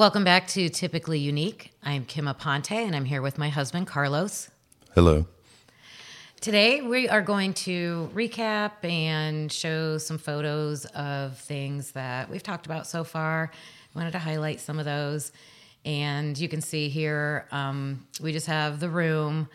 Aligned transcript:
Welcome 0.00 0.24
back 0.24 0.46
to 0.48 0.70
Typically 0.70 1.18
Unique. 1.18 1.74
I'm 1.82 2.06
Kim 2.06 2.24
Aponte 2.24 2.70
and 2.70 2.96
I'm 2.96 3.04
here 3.04 3.20
with 3.20 3.36
my 3.36 3.50
husband, 3.50 3.86
Carlos. 3.86 4.48
Hello. 4.94 5.26
Today, 6.40 6.80
we 6.80 7.06
are 7.06 7.20
going 7.20 7.52
to 7.52 8.08
recap 8.14 8.82
and 8.82 9.52
show 9.52 9.98
some 9.98 10.16
photos 10.16 10.86
of 10.86 11.36
things 11.36 11.90
that 11.90 12.30
we've 12.30 12.42
talked 12.42 12.64
about 12.64 12.86
so 12.86 13.04
far. 13.04 13.50
I 13.52 13.98
wanted 13.98 14.12
to 14.12 14.18
highlight 14.18 14.60
some 14.60 14.78
of 14.78 14.86
those. 14.86 15.32
And 15.84 16.38
you 16.38 16.48
can 16.48 16.62
see 16.62 16.88
here, 16.88 17.46
um, 17.52 18.06
we 18.22 18.32
just 18.32 18.46
have 18.46 18.80
the 18.80 18.88
room. 18.88 19.50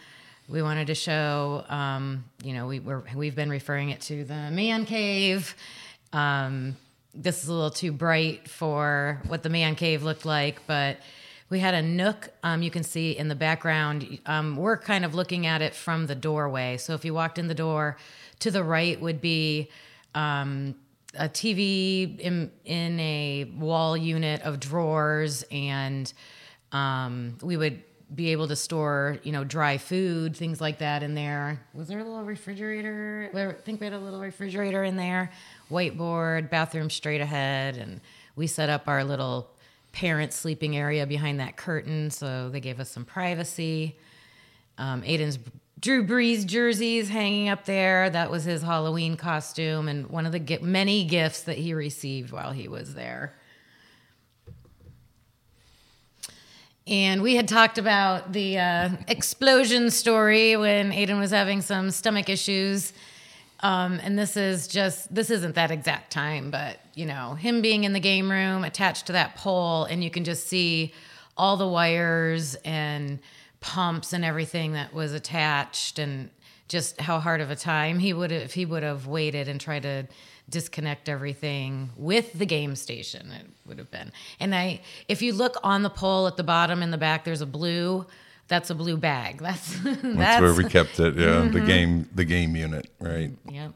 We 0.47 0.61
wanted 0.61 0.85
to 0.85 0.95
show, 0.95 1.65
um, 1.69 2.23
you 2.43 2.53
know, 2.53 2.67
we, 2.67 2.79
we're, 2.81 3.01
we've 3.15 3.35
been 3.35 3.49
referring 3.49 3.89
it 3.89 4.01
to 4.01 4.23
the 4.23 4.51
man 4.51 4.85
cave. 4.85 5.55
Um, 6.13 6.77
this 7.15 7.43
is 7.43 7.49
a 7.49 7.53
little 7.53 7.71
too 7.71 7.91
bright 7.91 8.47
for 8.47 9.21
what 9.27 9.41
the 9.41 9.49
man 9.49 9.75
cave 9.75 10.03
looked 10.03 10.25
like, 10.25 10.65
but 10.67 10.97
we 11.49 11.59
had 11.59 11.73
a 11.73 11.81
nook. 11.81 12.29
Um, 12.43 12.61
you 12.61 12.71
can 12.71 12.83
see 12.83 13.17
in 13.17 13.27
the 13.27 13.35
background. 13.35 14.19
Um, 14.25 14.57
we're 14.57 14.77
kind 14.77 15.05
of 15.05 15.15
looking 15.15 15.45
at 15.45 15.61
it 15.61 15.73
from 15.73 16.07
the 16.07 16.15
doorway. 16.15 16.77
So 16.77 16.93
if 16.93 17.05
you 17.05 17.13
walked 17.13 17.37
in 17.37 17.47
the 17.47 17.55
door, 17.55 17.97
to 18.39 18.51
the 18.51 18.63
right 18.63 18.99
would 18.99 19.21
be 19.21 19.69
um, 20.13 20.75
a 21.17 21.29
TV 21.29 22.19
in, 22.19 22.51
in 22.65 22.99
a 22.99 23.45
wall 23.57 23.95
unit 23.95 24.41
of 24.41 24.59
drawers, 24.59 25.43
and 25.51 26.11
um, 26.71 27.37
we 27.41 27.55
would 27.57 27.81
be 28.13 28.31
able 28.31 28.47
to 28.47 28.55
store, 28.55 29.17
you 29.23 29.31
know, 29.31 29.43
dry 29.43 29.77
food, 29.77 30.35
things 30.35 30.61
like 30.61 30.79
that 30.79 31.01
in 31.01 31.15
there. 31.15 31.61
Was 31.73 31.87
there 31.87 31.99
a 31.99 32.03
little 32.03 32.23
refrigerator? 32.23 33.29
I 33.33 33.61
think 33.63 33.79
we 33.79 33.85
had 33.85 33.93
a 33.93 33.99
little 33.99 34.19
refrigerator 34.19 34.83
in 34.83 34.95
there. 34.95 35.31
Whiteboard, 35.71 36.49
bathroom 36.49 36.89
straight 36.89 37.21
ahead, 37.21 37.77
and 37.77 38.01
we 38.35 38.47
set 38.47 38.69
up 38.69 38.87
our 38.87 39.03
little 39.03 39.49
parent 39.91 40.33
sleeping 40.33 40.75
area 40.75 41.07
behind 41.07 41.39
that 41.39 41.55
curtain, 41.55 42.11
so 42.11 42.49
they 42.49 42.59
gave 42.59 42.79
us 42.79 42.89
some 42.89 43.05
privacy. 43.05 43.97
Um, 44.77 45.01
Aiden's 45.03 45.39
Drew 45.79 46.05
Brees 46.05 46.45
jerseys 46.45 47.09
hanging 47.09 47.49
up 47.49 47.65
there. 47.65 48.09
That 48.09 48.31
was 48.31 48.43
his 48.43 48.61
Halloween 48.61 49.17
costume, 49.17 49.87
and 49.87 50.07
one 50.07 50.25
of 50.25 50.31
the 50.31 50.59
many 50.61 51.05
gifts 51.05 51.41
that 51.43 51.57
he 51.57 51.73
received 51.73 52.31
while 52.31 52.51
he 52.51 52.67
was 52.67 52.93
there. 52.93 53.35
And 56.87 57.23
we 57.23 57.35
had 57.35 57.47
talked 57.47 57.77
about 57.77 58.31
the 58.31 58.59
uh, 58.59 58.89
explosion 59.07 59.89
story 59.89 60.55
when 60.55 60.91
Aiden 60.91 61.19
was 61.19 61.31
having 61.31 61.61
some 61.61 61.89
stomach 61.89 62.29
issues. 62.29 62.93
Um, 63.61 63.99
and 64.03 64.17
this 64.19 64.35
is 64.37 64.67
just, 64.67 65.13
this 65.13 65.29
isn't 65.29 65.55
that 65.55 65.71
exact 65.71 66.11
time, 66.11 66.51
but 66.51 66.79
you 66.93 67.05
know, 67.05 67.33
him 67.33 67.61
being 67.61 67.83
in 67.83 67.93
the 67.93 67.99
game 67.99 68.29
room 68.29 68.63
attached 68.63 69.07
to 69.07 69.13
that 69.13 69.35
pole, 69.35 69.85
and 69.85 70.03
you 70.03 70.09
can 70.09 70.23
just 70.23 70.47
see 70.47 70.93
all 71.37 71.57
the 71.57 71.67
wires 71.67 72.55
and 72.65 73.19
pumps 73.61 74.13
and 74.13 74.23
everything 74.23 74.73
that 74.73 74.93
was 74.93 75.13
attached, 75.13 75.99
and 75.99 76.29
just 76.67 76.99
how 76.99 77.19
hard 77.19 77.41
of 77.41 77.49
a 77.49 77.55
time 77.55 77.99
he 77.99 78.13
would 78.13 78.31
have, 78.31 78.41
if 78.41 78.53
he 78.53 78.65
would 78.65 78.83
have 78.83 79.07
waited 79.07 79.47
and 79.47 79.59
tried 79.59 79.83
to 79.83 80.07
disconnect 80.49 81.09
everything 81.09 81.89
with 81.97 82.31
the 82.33 82.45
game 82.45 82.75
station 82.75 83.31
it 83.31 83.47
would 83.65 83.79
have 83.79 83.89
been. 83.89 84.11
And 84.39 84.53
i 84.53 84.79
if 85.07 85.21
you 85.23 85.33
look 85.33 85.55
on 85.63 85.81
the 85.81 85.89
pole 85.89 86.27
at 86.27 86.37
the 86.37 86.43
bottom 86.43 86.83
in 86.83 86.91
the 86.91 86.99
back 86.99 87.23
there's 87.23 87.41
a 87.41 87.47
blue 87.47 88.05
that's 88.47 88.69
a 88.69 88.75
blue 88.75 88.97
bag. 88.97 89.37
That's 89.41 89.79
that's, 89.81 90.01
that's 90.01 90.41
where 90.41 90.53
we 90.53 90.65
kept 90.65 90.99
it 90.99 91.15
yeah 91.15 91.41
mm-hmm. 91.41 91.53
the 91.53 91.61
game 91.61 92.09
the 92.13 92.25
game 92.25 92.55
unit 92.55 92.89
right. 92.99 93.31
Yep. 93.49 93.71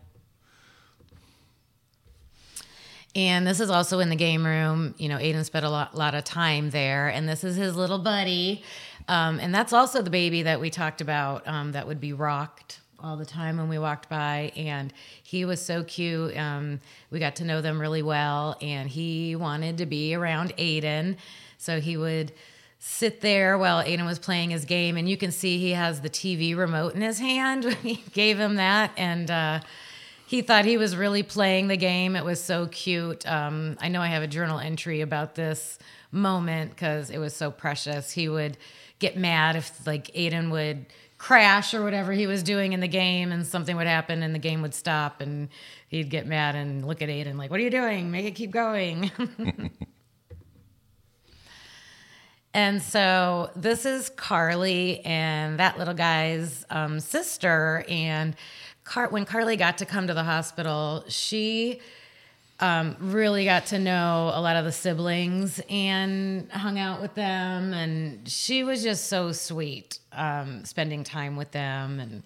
And 3.16 3.48
this 3.48 3.60
is 3.60 3.72
also 3.72 4.00
in 4.00 4.10
the 4.10 4.16
game 4.16 4.46
room. 4.46 4.94
You 4.98 5.10
know 5.10 5.18
aiden 5.18 5.44
spent 5.46 5.66
a 5.66 5.70
lot, 5.70 5.96
lot 5.96 6.16
of 6.16 6.24
time 6.24 6.70
there 6.70 7.10
and 7.10 7.28
this 7.28 7.44
is 7.44 7.56
his 7.56 7.76
little 7.76 8.00
buddy. 8.00 8.64
Um, 9.08 9.40
and 9.40 9.54
that's 9.54 9.74
also 9.74 10.04
the 10.04 10.12
baby 10.12 10.44
that 10.44 10.62
we 10.62 10.70
talked 10.70 11.02
about 11.02 11.48
um, 11.48 11.72
that 11.72 11.88
would 11.88 12.00
be 12.00 12.14
rocked 12.14 12.80
all 13.02 13.18
the 13.18 13.26
time 13.26 13.58
when 13.58 13.70
we 13.70 13.80
walked 13.80 14.10
by, 14.10 14.52
and 14.56 14.94
he 15.24 15.46
was 15.46 15.62
so 15.62 15.84
cute. 15.84 16.36
Um, 16.38 16.80
we 17.10 17.20
got 17.20 17.38
to 17.38 17.46
know 17.46 17.62
them 17.62 17.80
really 17.80 18.04
well, 18.04 18.58
and 18.62 18.90
he 18.90 19.36
wanted 19.36 19.78
to 19.80 19.86
be 19.86 20.14
around 20.14 20.56
Aiden, 20.58 21.18
so 21.58 21.80
he 21.80 21.98
would 21.98 22.32
sit 22.80 23.22
there 23.22 23.58
while 23.58 23.84
Aiden 23.84 24.06
was 24.06 24.18
playing 24.18 24.50
his 24.50 24.66
game, 24.66 24.98
and 24.98 25.08
you 25.08 25.18
can 25.18 25.32
see 25.32 25.58
he 25.58 25.72
has 25.72 26.02
the 26.02 26.10
TV 26.10 26.58
remote 26.58 26.96
in 26.96 27.02
his 27.02 27.20
hand. 27.20 27.78
we 27.84 27.96
gave 28.14 28.40
him 28.40 28.56
that, 28.56 28.92
and 28.98 29.30
uh, 29.30 29.60
he 30.26 30.42
thought 30.42 30.66
he 30.66 30.78
was 30.78 30.96
really 30.96 31.22
playing 31.22 31.68
the 31.68 31.78
game. 31.78 32.16
It 32.16 32.24
was 32.24 32.42
so 32.42 32.68
cute. 32.68 33.30
Um, 33.30 33.78
I 33.82 33.90
know 33.90 34.02
I 34.02 34.08
have 34.08 34.24
a 34.24 34.28
journal 34.28 34.60
entry 34.60 35.02
about 35.02 35.36
this 35.36 35.78
moment 36.12 36.72
because 36.72 37.10
it 37.10 37.18
was 37.18 37.36
so 37.36 37.52
precious. 37.52 38.12
He 38.12 38.30
would 38.30 38.58
get 39.00 39.18
mad 39.18 39.56
if 39.56 39.86
like 39.86 40.08
Aiden 40.14 40.50
would 40.52 40.86
crash 41.18 41.74
or 41.74 41.84
whatever 41.84 42.14
he 42.14 42.28
was 42.28 42.44
doing 42.44 42.72
in 42.74 42.80
the 42.80 42.88
game 42.88 43.32
and 43.32 43.46
something 43.46 43.76
would 43.76 43.88
happen 43.88 44.24
and 44.24 44.34
the 44.34 44.40
game 44.40 44.62
would 44.62 44.74
stop 44.74 45.20
and 45.20 45.50
he'd 45.90 46.10
get 46.10 46.26
mad 46.26 46.56
and 46.56 46.88
look 46.88 47.02
at 47.02 47.10
Aiden 47.10 47.36
like, 47.36 47.52
What 47.52 47.60
are 47.60 47.64
you 47.64 47.70
doing? 47.70 48.10
Make 48.10 48.26
it 48.26 48.36
keep 48.36 48.52
going. 48.52 49.12
and 52.54 52.82
so 52.82 53.52
this 53.56 53.86
is 53.86 54.10
Carly 54.10 55.06
and 55.06 55.60
that 55.60 55.78
little 55.78 55.94
guy's 55.94 56.66
um, 56.70 57.00
sister. 57.00 57.86
And 57.88 58.36
Car- 58.84 59.10
when 59.10 59.26
Carly 59.26 59.56
got 59.56 59.78
to 59.80 59.86
come 59.86 60.08
to 60.08 60.16
the 60.16 60.24
hospital, 60.24 61.04
she 61.08 61.80
um, 62.60 62.98
really 63.00 63.46
got 63.46 63.68
to 63.68 63.80
know 63.80 64.32
a 64.34 64.42
lot 64.42 64.56
of 64.56 64.66
the 64.66 64.72
siblings 64.72 65.62
and 65.70 66.50
hung 66.52 66.80
out 66.80 67.02
with 67.02 67.14
them. 67.14 67.74
And 67.74 68.28
she 68.28 68.64
was 68.64 68.82
just 68.82 69.08
so 69.08 69.32
sweet, 69.32 70.00
um, 70.12 70.66
spending 70.66 71.04
time 71.04 71.36
with 71.36 71.52
them 71.52 72.00
and 72.00 72.24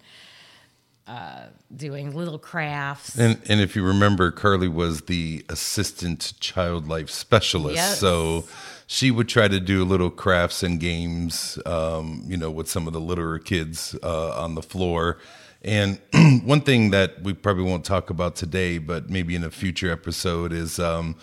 uh, 1.06 1.46
doing 1.74 2.14
little 2.14 2.38
crafts. 2.38 3.18
And, 3.18 3.40
and 3.48 3.60
if 3.60 3.76
you 3.76 3.84
remember, 3.84 4.30
Carly 4.30 4.68
was 4.68 5.02
the 5.02 5.44
assistant 5.48 6.34
child 6.40 6.88
life 6.88 7.10
specialist. 7.10 7.76
Yes. 7.76 7.98
So 7.98 8.44
she 8.86 9.10
would 9.10 9.28
try 9.28 9.48
to 9.48 9.60
do 9.60 9.84
little 9.84 10.10
crafts 10.10 10.62
and 10.62 10.80
games, 10.80 11.58
um, 11.66 12.22
you 12.26 12.36
know, 12.36 12.50
with 12.50 12.68
some 12.68 12.86
of 12.86 12.92
the 12.92 13.00
littler 13.00 13.38
kids 13.38 13.96
uh, 14.02 14.42
on 14.42 14.54
the 14.54 14.62
floor 14.62 15.18
and 15.64 15.98
one 16.44 16.60
thing 16.60 16.90
that 16.90 17.22
we 17.22 17.32
probably 17.32 17.64
won't 17.64 17.84
talk 17.84 18.10
about 18.10 18.36
today, 18.36 18.76
but 18.78 19.08
maybe 19.08 19.34
in 19.34 19.42
a 19.42 19.50
future 19.50 19.90
episode, 19.90 20.52
is 20.52 20.78
um, 20.78 21.16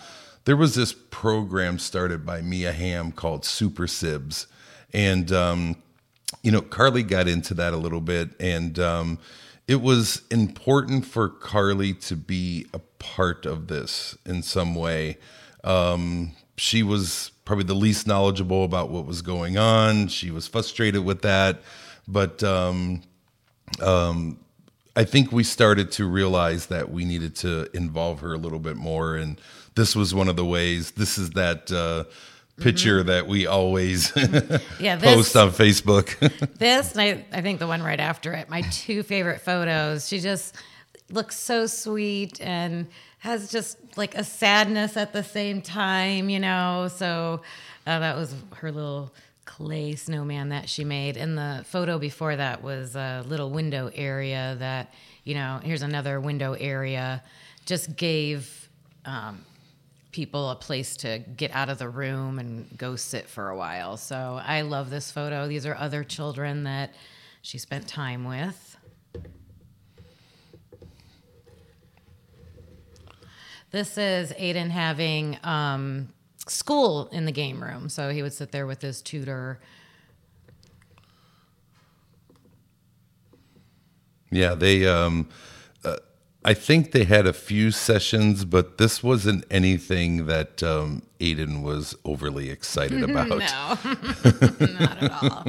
there 0.46 0.58
was 0.58 0.74
this 0.74 0.94
program 0.94 1.78
started 1.78 2.26
by 2.26 2.42
Mia 2.42 2.74
Hamm 2.74 3.12
called 3.12 3.46
Super 3.46 3.86
Sibs. 3.86 4.48
And, 4.94 5.32
um, 5.32 5.76
you 6.42 6.52
know, 6.52 6.62
Carly 6.62 7.04
got 7.04 7.28
into 7.28 7.54
that 7.54 7.74
a 7.74 7.78
little 7.78 8.02
bit. 8.02 8.32
And 8.40 8.80
um, 8.80 9.20
it 9.72 9.82
was 9.82 10.24
important 10.30 11.06
for 11.06 11.30
Carly 11.30 11.94
to 11.94 12.18
be 12.18 12.68
a 12.74 12.80
part 13.00 13.46
of 13.46 13.68
this 13.68 14.18
in 14.26 14.44
some 14.44 14.76
way. 14.76 15.18
Um, 15.64 16.34
she 16.58 16.84
was 16.84 17.32
probably 17.46 17.64
the 17.64 17.74
least 17.74 18.06
knowledgeable 18.06 18.66
about 18.66 18.90
what 18.90 19.06
was 19.06 19.22
going 19.22 19.58
on. 19.58 20.10
She 20.10 20.30
was 20.30 20.46
frustrated 20.46 21.06
with 21.06 21.22
that. 21.22 21.62
But, 22.06 22.44
um, 22.44 23.04
um, 23.82 24.40
I 24.94 25.06
think 25.06 25.32
we 25.32 25.46
started 25.46 25.90
to 25.94 26.06
realize 26.06 26.66
that 26.66 26.92
we 26.92 27.06
needed 27.06 27.34
to 27.38 27.70
involve 27.74 28.20
her 28.20 28.34
a 28.34 28.38
little 28.38 28.60
bit 28.60 28.76
more, 28.76 29.16
and 29.16 29.40
this 29.76 29.96
was 29.96 30.14
one 30.14 30.28
of 30.28 30.36
the 30.36 30.44
ways. 30.44 30.92
This 30.92 31.18
is 31.18 31.30
that 31.30 31.72
uh, 31.72 32.04
picture 32.62 33.00
mm-hmm. 33.00 33.08
that 33.10 33.28
we 33.28 33.48
always 33.48 34.12
yeah, 34.80 34.96
this, 34.96 35.16
post 35.16 35.36
on 35.36 35.52
Facebook. 35.52 36.18
this, 36.58 36.94
and 36.94 37.02
I, 37.02 37.26
I 37.32 37.42
think 37.42 37.60
the 37.60 37.68
one 37.68 37.82
right 37.84 38.00
after 38.00 38.34
it, 38.34 38.50
my 38.50 38.62
two 38.62 39.04
favorite 39.04 39.42
photos. 39.42 40.08
She 40.08 40.20
just 40.20 40.56
looks 41.10 41.38
so 41.38 41.66
sweet 41.66 42.40
and 42.42 42.88
has 43.20 43.52
just 43.52 43.78
like 43.98 44.16
a 44.16 44.24
sadness 44.24 44.98
at 44.98 45.14
the 45.14 45.24
same 45.24 45.62
time, 45.62 46.30
you 46.30 46.40
know. 46.40 46.90
So 46.94 47.42
uh, 47.86 48.00
that 48.00 48.16
was 48.16 48.34
her 48.56 48.72
little 48.72 49.14
clay 49.46 49.96
snowman 49.96 50.50
that 50.50 50.70
she 50.70 50.84
made. 50.84 51.18
And 51.18 51.38
the 51.38 51.64
photo 51.68 52.00
before 52.00 52.36
that 52.36 52.64
was 52.64 52.96
a 52.96 53.24
little 53.28 53.50
window 53.50 53.92
area 53.94 54.56
that, 54.60 54.94
you 55.24 55.34
know, 55.34 55.60
here's 55.64 55.82
another 55.82 56.20
window 56.20 56.54
area, 56.54 57.22
just 57.66 57.96
gave 57.96 58.70
um, 59.06 59.44
people 60.12 60.50
a 60.50 60.56
place 60.56 60.98
to 60.98 61.20
get 61.20 61.52
out 61.52 61.70
of 61.70 61.78
the 61.78 61.90
room 61.90 62.40
and 62.40 62.68
go 62.78 62.96
sit 62.96 63.28
for 63.28 63.50
a 63.50 63.58
while. 63.58 63.98
So 63.98 64.40
I 64.44 64.62
love 64.62 64.90
this 64.90 65.12
photo. 65.12 65.48
These 65.48 65.66
are 65.66 65.76
other 65.76 66.04
children 66.04 66.64
that 66.64 66.94
she 67.42 67.58
spent 67.58 67.88
time 67.88 68.26
with. 68.26 68.78
This 73.72 73.98
is 73.98 74.34
Aiden 74.34 74.70
having 74.70 75.38
um, 75.44 76.10
school 76.46 77.08
in 77.14 77.26
the 77.26 77.32
game 77.32 77.64
room. 77.64 77.88
So 77.88 78.10
he 78.10 78.22
would 78.22 78.34
sit 78.34 78.52
there 78.52 78.68
with 78.68 78.82
his 78.82 79.02
tutor. 79.02 79.60
Yeah, 84.30 84.56
they 84.56 84.86
um, 84.86 85.30
I 86.44 86.56
think 86.56 86.92
they 86.92 87.04
had 87.04 87.28
a 87.28 87.34
few 87.34 87.70
sessions, 87.72 88.46
but 88.46 88.78
this 88.80 89.04
wasn't 89.04 89.46
anything 89.52 90.26
that 90.26 90.64
um, 90.64 91.04
Aiden 91.20 91.62
was 91.62 91.96
overly 92.04 92.50
excited 92.50 93.04
about. 93.10 93.30
no, 93.30 93.38
not 94.80 95.04
at 95.04 95.12
all. 95.12 95.46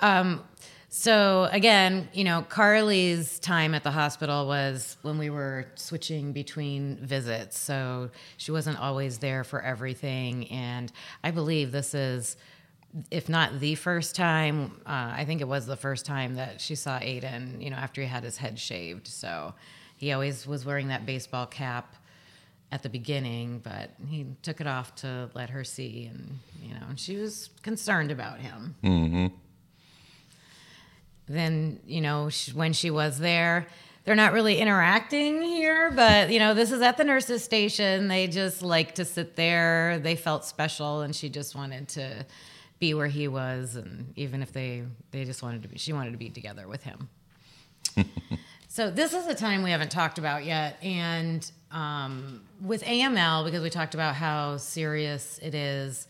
um, 0.00 0.44
so 0.88 1.48
again, 1.52 2.08
you 2.12 2.24
know, 2.24 2.42
Carly's 2.48 3.38
time 3.38 3.74
at 3.74 3.84
the 3.84 3.90
hospital 3.90 4.46
was 4.46 4.96
when 5.02 5.18
we 5.18 5.30
were 5.30 5.66
switching 5.74 6.32
between 6.32 6.96
visits. 6.96 7.58
So 7.58 8.10
she 8.36 8.50
wasn't 8.50 8.80
always 8.80 9.18
there 9.18 9.44
for 9.44 9.60
everything. 9.62 10.48
And 10.50 10.92
I 11.22 11.30
believe 11.30 11.72
this 11.72 11.94
is, 11.94 12.36
if 13.10 13.28
not 13.28 13.60
the 13.60 13.74
first 13.74 14.14
time, 14.14 14.80
uh, 14.86 15.12
I 15.16 15.24
think 15.26 15.40
it 15.40 15.48
was 15.48 15.66
the 15.66 15.76
first 15.76 16.06
time 16.06 16.36
that 16.36 16.60
she 16.60 16.74
saw 16.74 16.98
Aiden, 16.98 17.62
you 17.62 17.70
know, 17.70 17.76
after 17.76 18.00
he 18.00 18.06
had 18.06 18.24
his 18.24 18.36
head 18.36 18.58
shaved. 18.58 19.08
So 19.08 19.54
he 19.96 20.12
always 20.12 20.46
was 20.46 20.64
wearing 20.64 20.88
that 20.88 21.04
baseball 21.06 21.46
cap 21.46 21.96
at 22.70 22.82
the 22.82 22.88
beginning, 22.88 23.60
but 23.62 23.90
he 24.08 24.26
took 24.42 24.60
it 24.60 24.66
off 24.66 24.94
to 24.96 25.30
let 25.34 25.50
her 25.50 25.64
see. 25.64 26.06
And, 26.12 26.38
you 26.62 26.74
know, 26.74 26.86
and 26.88 26.98
she 26.98 27.16
was 27.16 27.50
concerned 27.62 28.10
about 28.10 28.38
him. 28.40 28.74
Mm-hmm 28.82 29.26
then 31.26 31.80
you 31.86 32.00
know 32.00 32.28
she, 32.28 32.52
when 32.52 32.72
she 32.72 32.90
was 32.90 33.18
there 33.18 33.66
they're 34.04 34.14
not 34.14 34.32
really 34.32 34.58
interacting 34.58 35.40
here 35.42 35.90
but 35.90 36.30
you 36.30 36.38
know 36.38 36.54
this 36.54 36.70
is 36.70 36.82
at 36.82 36.96
the 36.96 37.04
nurses 37.04 37.42
station 37.42 38.08
they 38.08 38.26
just 38.26 38.62
like 38.62 38.94
to 38.94 39.04
sit 39.04 39.36
there 39.36 39.98
they 40.00 40.16
felt 40.16 40.44
special 40.44 41.00
and 41.00 41.16
she 41.16 41.28
just 41.28 41.54
wanted 41.54 41.88
to 41.88 42.24
be 42.78 42.94
where 42.94 43.06
he 43.06 43.28
was 43.28 43.76
and 43.76 44.12
even 44.16 44.42
if 44.42 44.52
they 44.52 44.82
they 45.10 45.24
just 45.24 45.42
wanted 45.42 45.62
to 45.62 45.68
be 45.68 45.78
she 45.78 45.92
wanted 45.92 46.12
to 46.12 46.18
be 46.18 46.30
together 46.30 46.68
with 46.68 46.82
him. 46.82 47.08
So 48.66 48.90
this 48.90 49.14
is 49.14 49.28
a 49.28 49.36
time 49.36 49.62
we 49.62 49.70
haven't 49.70 49.92
talked 49.92 50.18
about 50.18 50.44
yet 50.44 50.82
and 50.82 51.48
um, 51.70 52.42
with 52.60 52.82
aml 52.82 53.44
because 53.44 53.62
we 53.62 53.70
talked 53.70 53.94
about 53.94 54.16
how 54.16 54.56
serious 54.56 55.38
it 55.40 55.54
is 55.54 56.08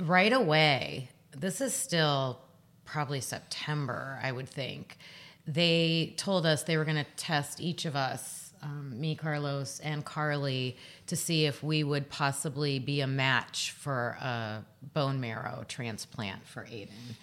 right 0.00 0.32
away 0.32 1.10
this 1.30 1.60
is 1.60 1.74
still 1.74 2.40
probably 2.84 3.20
September, 3.20 4.18
I 4.22 4.32
would 4.32 4.48
think, 4.48 4.96
they 5.46 6.14
told 6.16 6.46
us 6.46 6.62
they 6.62 6.76
were 6.76 6.84
going 6.84 6.96
to 6.96 7.10
test 7.16 7.60
each 7.60 7.84
of 7.84 7.94
us, 7.94 8.45
um, 8.66 9.00
me, 9.00 9.14
Carlos, 9.14 9.80
and 9.80 10.04
Carly, 10.04 10.76
to 11.06 11.16
see 11.16 11.46
if 11.46 11.62
we 11.62 11.84
would 11.84 12.08
possibly 12.10 12.78
be 12.78 13.00
a 13.00 13.06
match 13.06 13.72
for 13.78 14.16
a 14.20 14.64
bone 14.92 15.20
marrow 15.20 15.64
transplant 15.68 16.46
for 16.46 16.64
Aiden. 16.64 17.14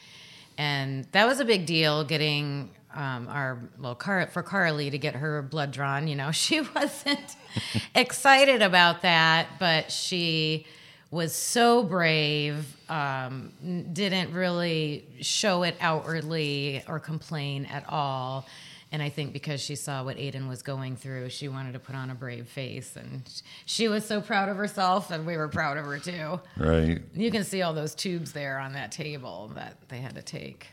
And 0.57 1.07
that 1.12 1.25
was 1.25 1.40
a 1.40 1.45
big 1.45 1.66
deal 1.66 2.04
getting 2.04 2.69
um, 2.94 3.28
our, 3.28 3.60
well, 3.80 3.95
Car- 3.95 4.28
for 4.28 4.44
Carly 4.44 4.90
to 4.90 4.98
get 4.98 5.16
her 5.16 5.42
blood 5.42 5.72
drawn. 5.72 6.07
You 6.07 6.16
know, 6.16 6.31
she 6.44 6.62
wasn't 6.62 7.36
excited 7.95 8.62
about 8.62 9.01
that, 9.01 9.48
but 9.60 9.92
she 9.92 10.66
was 11.12 11.36
so 11.36 11.84
brave, 11.84 12.66
um, 12.90 13.51
didn't 13.94 14.34
really 14.34 15.06
show 15.22 15.62
it 15.62 15.75
outwardly 15.80 16.84
or 16.88 17.00
complain 17.00 17.66
at 17.66 17.88
all. 17.88 18.48
And 18.94 19.01
I 19.01 19.10
think 19.10 19.34
because 19.34 19.60
she 19.60 19.75
saw 19.75 20.04
what 20.04 20.18
Aiden 20.18 20.48
was 20.48 20.62
going 20.62 20.95
through, 20.95 21.30
she 21.30 21.48
wanted 21.48 21.74
to 21.74 21.80
put 21.80 21.95
on 21.95 22.12
a 22.12 22.16
brave 22.16 22.48
face. 22.48 22.95
And 22.95 23.24
she 23.66 23.88
was 23.88 24.06
so 24.06 24.22
proud 24.22 24.50
of 24.50 24.56
herself, 24.56 25.10
and 25.10 25.25
we 25.25 25.36
were 25.36 25.48
proud 25.48 25.78
of 25.78 25.86
her 25.86 25.98
too. 25.98 26.40
Right. 26.56 27.01
You 27.16 27.31
can 27.31 27.44
see 27.44 27.63
all 27.63 27.74
those 27.74 27.95
tubes 27.95 28.34
there 28.34 28.60
on 28.60 28.74
that 28.74 28.92
table 28.92 29.51
that 29.56 29.78
they 29.90 29.98
had 29.98 30.13
to 30.13 30.22
take. 30.22 30.68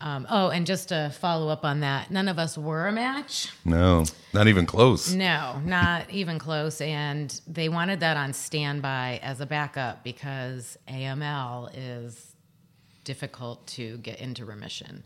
Um, 0.00 0.28
oh, 0.30 0.50
and 0.50 0.66
just 0.66 0.90
to 0.90 1.12
follow 1.18 1.48
up 1.48 1.64
on 1.64 1.80
that, 1.80 2.12
none 2.12 2.28
of 2.28 2.38
us 2.38 2.56
were 2.56 2.86
a 2.86 2.92
match. 2.92 3.48
No, 3.64 4.04
not 4.32 4.46
even 4.46 4.66
close. 4.66 5.12
No, 5.12 5.60
not 5.64 6.08
even 6.10 6.38
close. 6.38 6.80
And 6.80 7.40
they 7.48 7.68
wanted 7.68 7.98
that 8.00 8.16
on 8.16 8.34
standby 8.34 9.18
as 9.20 9.40
a 9.40 9.46
backup 9.46 10.04
because 10.04 10.78
AML 10.86 11.70
is 11.74 12.36
difficult 13.02 13.66
to 13.66 13.96
get 13.98 14.20
into 14.20 14.44
remission. 14.44 15.02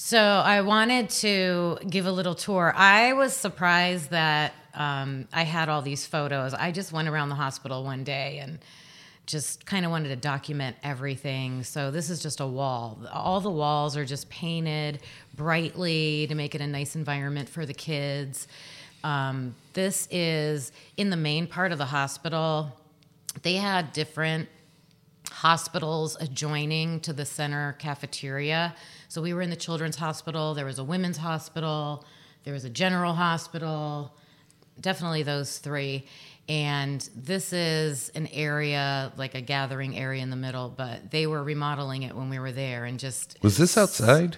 So 0.00 0.16
I 0.16 0.60
wanted 0.60 1.10
to 1.10 1.78
give 1.90 2.06
a 2.06 2.12
little 2.12 2.36
tour. 2.36 2.72
I 2.72 3.14
was 3.14 3.34
surprised 3.34 4.10
that 4.10 4.54
um, 4.72 5.26
I 5.32 5.42
had 5.42 5.68
all 5.68 5.82
these 5.82 6.06
photos. 6.06 6.54
I 6.54 6.70
just 6.70 6.92
went 6.92 7.08
around 7.08 7.30
the 7.30 7.34
hospital 7.34 7.82
one 7.82 8.04
day 8.04 8.38
and 8.38 8.60
just 9.26 9.66
kind 9.66 9.84
of 9.84 9.90
wanted 9.90 10.10
to 10.10 10.16
document 10.16 10.76
everything. 10.84 11.64
So 11.64 11.90
this 11.90 12.10
is 12.10 12.22
just 12.22 12.38
a 12.38 12.46
wall. 12.46 13.00
All 13.12 13.40
the 13.40 13.50
walls 13.50 13.96
are 13.96 14.04
just 14.04 14.30
painted 14.30 15.00
brightly 15.34 16.28
to 16.28 16.34
make 16.36 16.54
it 16.54 16.60
a 16.60 16.66
nice 16.68 16.94
environment 16.94 17.48
for 17.48 17.66
the 17.66 17.74
kids. 17.74 18.46
Um, 19.02 19.56
this 19.72 20.06
is 20.12 20.70
in 20.96 21.10
the 21.10 21.16
main 21.16 21.48
part 21.48 21.72
of 21.72 21.78
the 21.78 21.86
hospital. 21.86 22.72
They 23.42 23.54
had 23.54 23.92
different 23.92 24.48
hospitals 25.30 26.16
adjoining 26.20 27.00
to 27.00 27.12
the 27.12 27.24
center 27.24 27.74
cafeteria. 27.78 28.74
So 29.08 29.22
we 29.22 29.32
were 29.34 29.42
in 29.42 29.50
the 29.50 29.56
children's 29.56 29.96
hospital, 29.96 30.54
there 30.54 30.64
was 30.64 30.78
a 30.78 30.84
women's 30.84 31.18
hospital, 31.18 32.04
there 32.44 32.54
was 32.54 32.64
a 32.64 32.70
general 32.70 33.14
hospital, 33.14 34.14
definitely 34.80 35.22
those 35.22 35.58
three 35.58 36.06
and 36.48 37.10
this 37.14 37.52
is 37.52 38.08
an 38.10 38.26
area 38.28 39.12
like 39.16 39.34
a 39.34 39.40
gathering 39.40 39.98
area 39.98 40.22
in 40.22 40.30
the 40.30 40.36
middle 40.36 40.68
but 40.68 41.10
they 41.10 41.26
were 41.26 41.42
remodeling 41.42 42.02
it 42.02 42.14
when 42.14 42.30
we 42.30 42.38
were 42.38 42.52
there 42.52 42.84
and 42.84 42.98
just 42.98 43.36
was 43.42 43.58
this 43.58 43.76
outside 43.76 44.36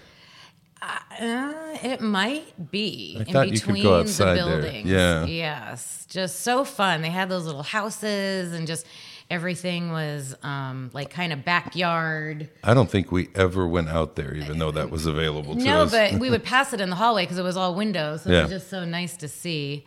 uh, 0.82 1.52
it 1.82 2.00
might 2.00 2.70
be 2.70 3.16
I 3.18 3.44
in 3.44 3.50
between 3.50 3.82
the 3.82 3.90
buildings. 3.90 4.16
There. 4.16 4.82
Yeah. 4.86 5.26
Yes. 5.26 6.06
Just 6.08 6.40
so 6.40 6.64
fun. 6.64 7.02
They 7.02 7.10
had 7.10 7.28
those 7.28 7.44
little 7.44 7.62
houses 7.62 8.54
and 8.54 8.66
just 8.66 8.86
everything 9.30 9.92
was 9.92 10.34
um, 10.42 10.90
like 10.92 11.10
kind 11.10 11.32
of 11.32 11.44
backyard. 11.44 12.50
I 12.64 12.74
don't 12.74 12.90
think 12.90 13.12
we 13.12 13.28
ever 13.34 13.66
went 13.66 13.88
out 13.88 14.16
there, 14.16 14.34
even 14.34 14.58
though 14.58 14.72
that 14.72 14.90
was 14.90 15.06
available 15.06 15.54
to 15.54 15.62
no, 15.62 15.82
us. 15.82 15.92
No, 15.92 16.10
but 16.10 16.20
we 16.20 16.30
would 16.30 16.42
pass 16.44 16.72
it 16.72 16.80
in 16.80 16.90
the 16.90 16.96
hallway 16.96 17.22
because 17.22 17.38
it 17.38 17.44
was 17.44 17.56
all 17.56 17.74
windows. 17.74 18.22
So 18.22 18.30
yeah. 18.30 18.40
it 18.40 18.42
was 18.42 18.50
just 18.50 18.68
so 18.68 18.84
nice 18.84 19.16
to 19.18 19.28
see. 19.28 19.86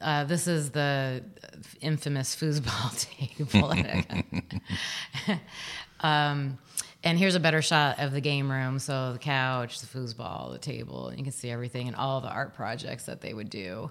Uh, 0.00 0.22
this 0.24 0.46
is 0.46 0.70
the 0.70 1.24
infamous 1.80 2.36
foosball 2.36 2.96
table. 3.36 3.74
um, 6.00 6.56
and 7.02 7.18
here's 7.18 7.34
a 7.34 7.40
better 7.40 7.62
shot 7.62 7.98
of 7.98 8.12
the 8.12 8.20
game 8.20 8.50
room. 8.50 8.78
So 8.78 9.12
the 9.12 9.18
couch, 9.18 9.80
the 9.80 9.86
foosball, 9.86 10.52
the 10.52 10.58
table. 10.58 11.12
You 11.16 11.24
can 11.24 11.32
see 11.32 11.50
everything 11.50 11.88
and 11.88 11.96
all 11.96 12.20
the 12.20 12.30
art 12.30 12.54
projects 12.54 13.06
that 13.06 13.20
they 13.20 13.34
would 13.34 13.50
do. 13.50 13.90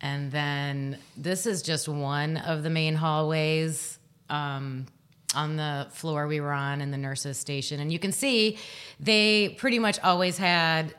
And 0.00 0.32
then 0.32 0.98
this 1.16 1.46
is 1.46 1.62
just 1.62 1.88
one 1.88 2.38
of 2.38 2.62
the 2.62 2.70
main 2.70 2.94
hallways 2.94 3.98
um, 4.30 4.86
on 5.34 5.56
the 5.56 5.88
floor 5.90 6.26
we 6.26 6.40
were 6.40 6.52
on 6.52 6.80
in 6.80 6.90
the 6.90 6.98
nurses' 6.98 7.38
station. 7.38 7.80
And 7.80 7.92
you 7.92 7.98
can 7.98 8.12
see 8.12 8.58
they 8.98 9.50
pretty 9.50 9.78
much 9.78 9.98
always 10.00 10.38
had 10.38 10.94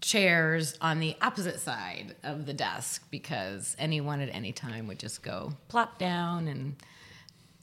chairs 0.00 0.76
on 0.80 1.00
the 1.00 1.16
opposite 1.22 1.60
side 1.60 2.14
of 2.24 2.44
the 2.44 2.52
desk 2.52 3.06
because 3.10 3.74
anyone 3.78 4.20
at 4.20 4.28
any 4.34 4.52
time 4.52 4.86
would 4.88 4.98
just 4.98 5.22
go 5.22 5.54
plop 5.68 5.98
down 5.98 6.48
and 6.48 6.76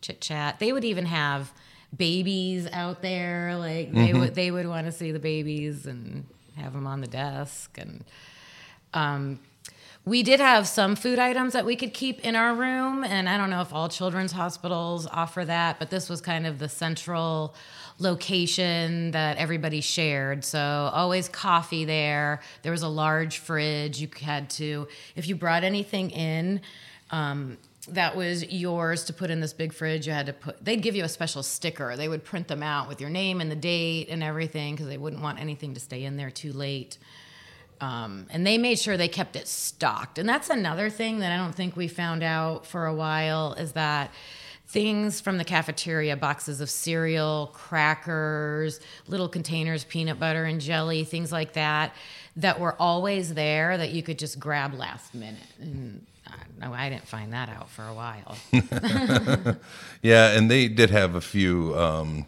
chit 0.01 0.21
chat. 0.21 0.59
They 0.59 0.71
would 0.71 0.85
even 0.85 1.05
have 1.05 1.51
babies 1.95 2.67
out 2.71 3.01
there 3.01 3.55
like 3.57 3.91
they 3.91 4.09
mm-hmm. 4.09 4.19
would 4.19 4.35
they 4.35 4.51
would 4.51 4.67
want 4.67 4.85
to 4.85 4.91
see 4.91 5.11
the 5.11 5.19
babies 5.19 5.87
and 5.87 6.25
have 6.55 6.73
them 6.73 6.85
on 6.85 7.01
the 7.01 7.07
desk 7.07 7.77
and 7.79 8.03
um, 8.93 9.39
we 10.09 10.23
did 10.23 10.39
have 10.39 10.67
some 10.67 10.95
food 10.95 11.19
items 11.19 11.53
that 11.53 11.65
we 11.65 11.75
could 11.75 11.93
keep 11.93 12.19
in 12.21 12.35
our 12.35 12.53
room 12.55 13.03
and 13.03 13.29
i 13.29 13.37
don't 13.37 13.49
know 13.49 13.61
if 13.61 13.71
all 13.73 13.87
children's 13.87 14.31
hospitals 14.31 15.07
offer 15.07 15.45
that 15.45 15.77
but 15.79 15.89
this 15.89 16.09
was 16.09 16.19
kind 16.19 16.47
of 16.47 16.59
the 16.59 16.69
central 16.69 17.53
location 17.99 19.11
that 19.11 19.37
everybody 19.37 19.81
shared. 19.81 20.43
So 20.43 20.89
always 20.93 21.27
coffee 21.29 21.85
there. 21.85 22.41
There 22.63 22.71
was 22.71 22.81
a 22.81 22.87
large 22.87 23.39
fridge. 23.39 24.01
You 24.01 24.07
had 24.21 24.49
to, 24.51 24.87
if 25.15 25.27
you 25.27 25.35
brought 25.35 25.63
anything 25.63 26.09
in, 26.11 26.61
um, 27.11 27.57
that 27.89 28.15
was 28.15 28.45
yours 28.51 29.03
to 29.05 29.13
put 29.13 29.29
in 29.29 29.41
this 29.41 29.53
big 29.53 29.73
fridge. 29.73 30.07
You 30.07 30.13
had 30.13 30.27
to 30.27 30.33
put, 30.33 30.63
they'd 30.63 30.81
give 30.81 30.95
you 30.95 31.03
a 31.03 31.09
special 31.09 31.43
sticker. 31.43 31.95
They 31.97 32.07
would 32.07 32.23
print 32.23 32.47
them 32.47 32.63
out 32.63 32.87
with 32.87 33.01
your 33.01 33.09
name 33.09 33.41
and 33.41 33.51
the 33.51 33.55
date 33.55 34.07
and 34.09 34.23
everything 34.23 34.75
because 34.75 34.87
they 34.87 34.97
wouldn't 34.97 35.21
want 35.21 35.39
anything 35.39 35.73
to 35.73 35.79
stay 35.79 36.03
in 36.03 36.15
there 36.15 36.31
too 36.31 36.53
late. 36.53 36.97
Um, 37.81 38.27
and 38.29 38.45
they 38.45 38.57
made 38.57 38.77
sure 38.77 38.97
they 38.97 39.07
kept 39.07 39.35
it 39.35 39.47
stocked. 39.47 40.17
And 40.17 40.27
that's 40.27 40.49
another 40.49 40.89
thing 40.89 41.19
that 41.19 41.31
I 41.31 41.37
don't 41.37 41.55
think 41.55 41.75
we 41.75 41.87
found 41.87 42.23
out 42.23 42.65
for 42.65 42.85
a 42.85 42.93
while 42.93 43.53
is 43.53 43.71
that 43.73 44.11
things 44.67 45.21
from 45.21 45.37
the 45.37 45.45
cafeteria 45.45 46.15
boxes 46.17 46.61
of 46.61 46.69
cereal, 46.69 47.51
crackers, 47.53 48.79
little 49.07 49.29
containers, 49.29 49.83
peanut 49.83 50.19
butter 50.19 50.45
and 50.45 50.59
jelly, 50.59 51.03
things 51.03 51.31
like 51.31 51.53
that, 51.53 51.95
that 52.35 52.59
were 52.59 52.75
always 52.79 53.33
there 53.33 53.77
that 53.77 53.91
you 53.91 54.03
could 54.03 54.19
just 54.19 54.39
grab 54.39 54.73
last 54.73 55.15
minute. 55.15 55.39
And 55.59 56.05
no, 56.59 56.73
I 56.73 56.89
didn't 56.89 57.07
find 57.07 57.33
that 57.33 57.49
out 57.49 57.69
for 57.69 57.83
a 57.83 57.93
while. 57.93 58.37
yeah, 60.01 60.37
and 60.37 60.51
they 60.51 60.67
did 60.67 60.89
have 60.89 61.15
a 61.15 61.21
few. 61.21 61.75
Um, 61.75 62.25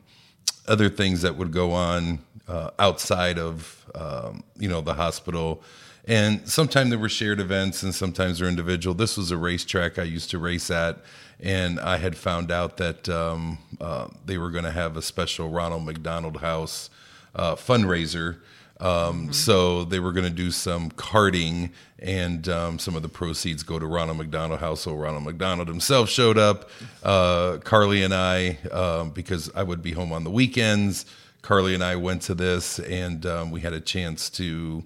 other 0.68 0.90
things 0.90 1.22
that 1.24 1.36
would 1.36 1.52
go 1.52 1.72
on 1.72 2.20
uh, 2.52 2.72
outside 2.80 3.40
of 3.40 3.86
um, 3.96 4.44
you 4.58 4.68
know 4.68 4.82
the 4.82 4.94
hospital. 4.94 5.64
And 6.06 6.50
sometimes 6.50 6.90
there 6.90 7.00
were 7.00 7.10
shared 7.10 7.40
events, 7.40 7.84
and 7.84 7.94
sometimes 7.94 8.40
they're 8.40 8.50
individual. 8.50 8.94
This 8.96 9.18
was 9.18 9.32
a 9.32 9.38
racetrack 9.38 10.00
I 10.00 10.04
used 10.04 10.32
to 10.32 10.40
race 10.40 10.72
at, 10.72 10.98
and 11.40 11.80
I 11.80 11.98
had 11.98 12.18
found 12.18 12.52
out 12.52 12.78
that 12.78 13.08
um, 13.08 13.60
uh, 13.80 14.08
they 14.26 14.38
were 14.38 14.50
going 14.50 14.64
to 14.64 14.72
have 14.72 14.98
a 14.98 15.02
special 15.02 15.50
Ronald 15.50 15.86
McDonald 15.86 16.38
House 16.38 16.90
uh, 17.36 17.56
fundraiser. 17.56 18.40
Um, 18.80 18.90
mm-hmm. 18.90 19.32
So 19.32 19.84
they 19.84 20.00
were 20.00 20.12
going 20.12 20.26
to 20.26 20.36
do 20.46 20.50
some 20.50 20.90
karting, 20.92 21.70
and 22.00 22.50
um, 22.50 22.80
some 22.80 22.96
of 22.96 23.04
the 23.04 23.10
proceeds 23.10 23.62
go 23.62 23.78
to 23.78 23.86
Ronald 23.86 24.18
McDonald 24.18 24.60
House. 24.60 24.82
So 24.82 24.96
Ronald 24.96 25.24
McDonald 25.24 25.68
himself 25.68 26.10
showed 26.10 26.40
up. 26.40 26.68
Uh, 27.04 27.60
Carly 27.64 28.02
and 28.02 28.14
I, 28.14 28.58
um, 28.72 29.12
because 29.12 29.52
I 29.54 29.62
would 29.62 29.84
be 29.84 29.92
home 29.92 30.12
on 30.12 30.24
the 30.24 30.32
weekends, 30.32 31.06
Carly 31.42 31.74
and 31.74 31.84
I 31.84 31.96
went 31.96 32.22
to 32.24 32.36
this, 32.36 32.80
and 32.80 33.26
um, 33.26 33.52
we 33.52 33.62
had 33.62 33.74
a 33.74 33.82
chance 33.82 34.30
to, 34.32 34.84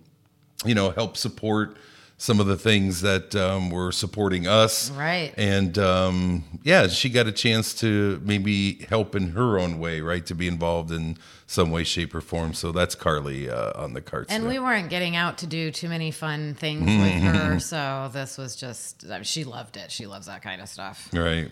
you 0.66 0.76
know, 0.76 0.92
help 0.92 1.18
support 1.18 1.78
some 2.18 2.40
of 2.40 2.48
the 2.48 2.56
things 2.56 3.02
that 3.02 3.36
um, 3.36 3.70
were 3.70 3.92
supporting 3.92 4.48
us. 4.48 4.90
Right. 4.92 5.34
And 5.36 5.78
um, 5.78 6.46
yeah, 6.64 6.88
she 6.88 7.10
got 7.10 7.28
a 7.28 7.32
chance 7.34 7.74
to 7.82 8.22
maybe 8.24 8.86
help 8.88 9.16
in 9.16 9.32
her 9.32 9.60
own 9.60 9.80
way, 9.80 10.00
right? 10.00 10.26
To 10.28 10.34
be 10.34 10.48
involved 10.48 10.92
in 10.92 11.18
some 11.46 11.72
way, 11.72 11.84
shape, 11.84 12.16
or 12.16 12.22
form. 12.22 12.54
So 12.54 12.72
that's 12.72 12.96
Carly 12.96 13.50
uh, 13.50 13.74
on 13.76 13.92
the 13.92 14.00
carts. 14.00 14.32
And 14.32 14.48
we 14.48 14.60
weren't 14.60 14.90
getting 14.90 15.18
out 15.18 15.40
to 15.40 15.48
do 15.48 15.72
too 15.72 15.90
many 15.90 16.10
fun 16.12 16.54
things 16.54 16.86
with 16.86 17.36
her. 17.36 17.60
So 17.60 18.10
this 18.14 18.38
was 18.38 18.56
just, 18.56 19.06
she 19.24 19.44
loved 19.44 19.76
it. 19.76 19.92
She 19.92 20.08
loves 20.08 20.28
that 20.28 20.42
kind 20.42 20.62
of 20.62 20.70
stuff. 20.70 21.10
Right. 21.12 21.52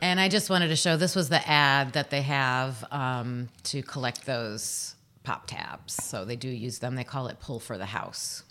And 0.00 0.20
I 0.20 0.28
just 0.28 0.50
wanted 0.50 0.68
to 0.68 0.76
show 0.76 0.96
this 0.96 1.16
was 1.16 1.28
the 1.28 1.46
ad 1.48 1.94
that 1.94 2.10
they 2.10 2.22
have 2.22 2.84
um, 2.90 3.48
to 3.64 3.82
collect 3.82 4.26
those 4.26 4.94
pop 5.22 5.46
tabs. 5.46 5.94
So 5.94 6.24
they 6.24 6.36
do 6.36 6.48
use 6.48 6.78
them. 6.78 6.94
They 6.94 7.04
call 7.04 7.28
it 7.28 7.40
Pull 7.40 7.60
for 7.60 7.78
the 7.78 7.86
House. 7.86 8.42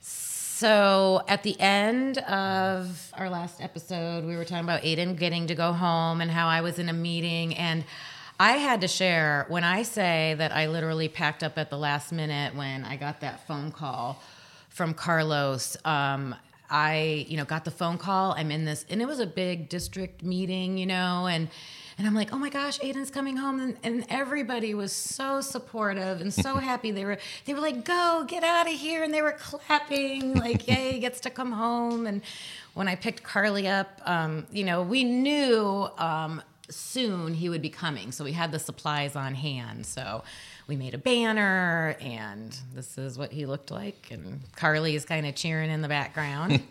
So 0.00 1.22
at 1.28 1.42
the 1.42 1.60
end 1.60 2.18
of 2.18 3.12
our 3.14 3.28
last 3.28 3.60
episode, 3.60 4.24
we 4.24 4.36
were 4.36 4.44
talking 4.44 4.64
about 4.64 4.82
Aiden 4.82 5.18
getting 5.18 5.48
to 5.48 5.54
go 5.54 5.72
home 5.72 6.20
and 6.20 6.30
how 6.30 6.46
I 6.46 6.60
was 6.60 6.78
in 6.78 6.88
a 6.88 6.92
meeting. 6.92 7.56
And 7.56 7.84
I 8.38 8.52
had 8.52 8.80
to 8.80 8.88
share 8.88 9.46
when 9.48 9.64
I 9.64 9.82
say 9.82 10.34
that 10.38 10.52
I 10.52 10.68
literally 10.68 11.08
packed 11.08 11.42
up 11.42 11.58
at 11.58 11.70
the 11.70 11.76
last 11.76 12.12
minute 12.12 12.54
when 12.54 12.84
I 12.84 12.96
got 12.96 13.20
that 13.20 13.46
phone 13.46 13.72
call 13.72 14.22
from 14.68 14.94
Carlos. 14.94 15.76
Um, 15.84 16.34
I, 16.74 17.24
you 17.28 17.36
know, 17.36 17.44
got 17.44 17.64
the 17.64 17.70
phone 17.70 17.98
call. 17.98 18.32
I'm 18.32 18.50
in 18.50 18.64
this, 18.64 18.84
and 18.90 19.00
it 19.00 19.06
was 19.06 19.20
a 19.20 19.28
big 19.28 19.68
district 19.68 20.24
meeting, 20.24 20.76
you 20.76 20.86
know, 20.86 21.28
and 21.28 21.48
and 21.96 22.04
I'm 22.04 22.14
like, 22.14 22.32
oh 22.32 22.38
my 22.38 22.50
gosh, 22.50 22.80
Aiden's 22.80 23.12
coming 23.12 23.36
home, 23.36 23.60
and, 23.60 23.76
and 23.84 24.04
everybody 24.08 24.74
was 24.74 24.92
so 24.92 25.40
supportive 25.40 26.20
and 26.20 26.34
so 26.34 26.56
happy. 26.70 26.90
They 26.90 27.04
were 27.04 27.18
they 27.44 27.54
were 27.54 27.60
like, 27.60 27.84
go 27.84 28.24
get 28.26 28.42
out 28.42 28.66
of 28.66 28.72
here, 28.72 29.04
and 29.04 29.14
they 29.14 29.22
were 29.22 29.36
clapping 29.38 30.34
like, 30.34 30.66
yay, 30.68 30.94
he 30.94 30.98
gets 30.98 31.20
to 31.20 31.30
come 31.30 31.52
home. 31.52 32.08
And 32.08 32.22
when 32.74 32.88
I 32.88 32.96
picked 32.96 33.22
Carly 33.22 33.68
up, 33.68 34.00
um, 34.04 34.44
you 34.50 34.64
know, 34.64 34.82
we 34.82 35.04
knew 35.04 35.86
um, 35.96 36.42
soon 36.70 37.34
he 37.34 37.48
would 37.48 37.62
be 37.62 37.70
coming, 37.70 38.10
so 38.10 38.24
we 38.24 38.32
had 38.32 38.50
the 38.50 38.58
supplies 38.58 39.14
on 39.14 39.36
hand. 39.36 39.86
So 39.86 40.24
we 40.66 40.76
made 40.76 40.94
a 40.94 40.98
banner, 40.98 41.96
and 42.00 42.56
this 42.74 42.96
is 42.96 43.18
what 43.18 43.32
he 43.32 43.46
looked 43.46 43.70
like. 43.70 44.08
And 44.10 44.40
Carly 44.56 44.94
is 44.94 45.04
kind 45.04 45.26
of 45.26 45.34
cheering 45.34 45.70
in 45.70 45.82
the 45.82 45.88
background. 45.88 46.62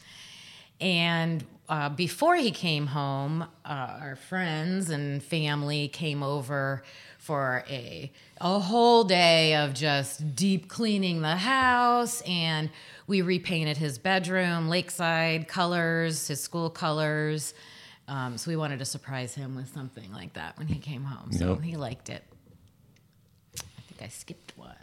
and 0.80 1.44
uh, 1.68 1.88
before 1.88 2.36
he 2.36 2.50
came 2.50 2.88
home, 2.88 3.42
uh, 3.64 3.98
our 4.00 4.16
friends 4.16 4.90
and 4.90 5.22
family 5.22 5.88
came 5.88 6.22
over 6.22 6.82
for 7.18 7.64
a 7.68 8.10
a 8.40 8.58
whole 8.58 9.04
day 9.04 9.54
of 9.54 9.74
just 9.74 10.34
deep 10.34 10.68
cleaning 10.68 11.20
the 11.20 11.36
house, 11.36 12.22
and 12.22 12.70
we 13.06 13.22
repainted 13.22 13.76
his 13.76 13.98
bedroom, 13.98 14.68
lakeside 14.68 15.46
colors, 15.46 16.28
his 16.28 16.40
school 16.40 16.70
colors. 16.70 17.54
Um, 18.08 18.38
so 18.38 18.50
we 18.50 18.56
wanted 18.56 18.78
to 18.78 18.84
surprise 18.84 19.34
him 19.34 19.54
with 19.54 19.72
something 19.72 20.10
like 20.12 20.32
that 20.32 20.58
when 20.58 20.66
he 20.66 20.78
came 20.78 21.04
home. 21.04 21.30
So 21.32 21.50
yep. 21.50 21.62
he 21.62 21.76
liked 21.76 22.08
it. 22.08 22.24
I 24.02 24.08
skipped 24.08 24.56
one. 24.56 24.76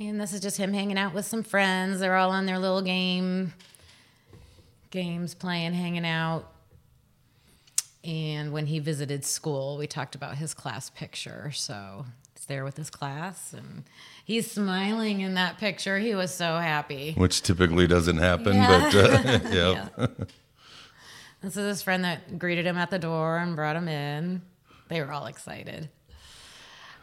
And 0.00 0.18
this 0.18 0.32
is 0.32 0.40
just 0.40 0.56
him 0.56 0.72
hanging 0.72 0.96
out 0.96 1.12
with 1.12 1.26
some 1.26 1.42
friends. 1.42 2.00
They're 2.00 2.16
all 2.16 2.30
on 2.30 2.46
their 2.46 2.58
little 2.58 2.80
game 2.80 3.52
games, 4.90 5.34
playing, 5.34 5.74
hanging 5.74 6.06
out. 6.06 6.50
And 8.02 8.50
when 8.50 8.64
he 8.64 8.78
visited 8.78 9.26
school, 9.26 9.76
we 9.76 9.86
talked 9.86 10.14
about 10.14 10.36
his 10.36 10.54
class 10.54 10.88
picture. 10.88 11.50
So 11.52 12.06
he's 12.34 12.46
there 12.46 12.64
with 12.64 12.78
his 12.78 12.88
class 12.88 13.52
and 13.52 13.84
he's 14.24 14.50
smiling 14.50 15.20
in 15.20 15.34
that 15.34 15.58
picture. 15.58 15.98
He 15.98 16.14
was 16.14 16.32
so 16.32 16.56
happy. 16.56 17.12
Which 17.16 17.42
typically 17.42 17.86
doesn't 17.86 18.18
happen, 18.18 18.54
yeah. 18.54 18.90
but 18.90 18.94
uh, 18.94 19.38
yeah. 19.52 19.88
yeah. 19.98 20.06
This 21.42 21.56
is 21.56 21.66
his 21.66 21.82
friend 21.82 22.04
that 22.04 22.38
greeted 22.38 22.66
him 22.66 22.76
at 22.76 22.90
the 22.90 22.98
door 22.98 23.38
and 23.38 23.56
brought 23.56 23.76
him 23.76 23.88
in. 23.88 24.42
They 24.88 25.00
were 25.00 25.10
all 25.12 25.26
excited. 25.26 25.88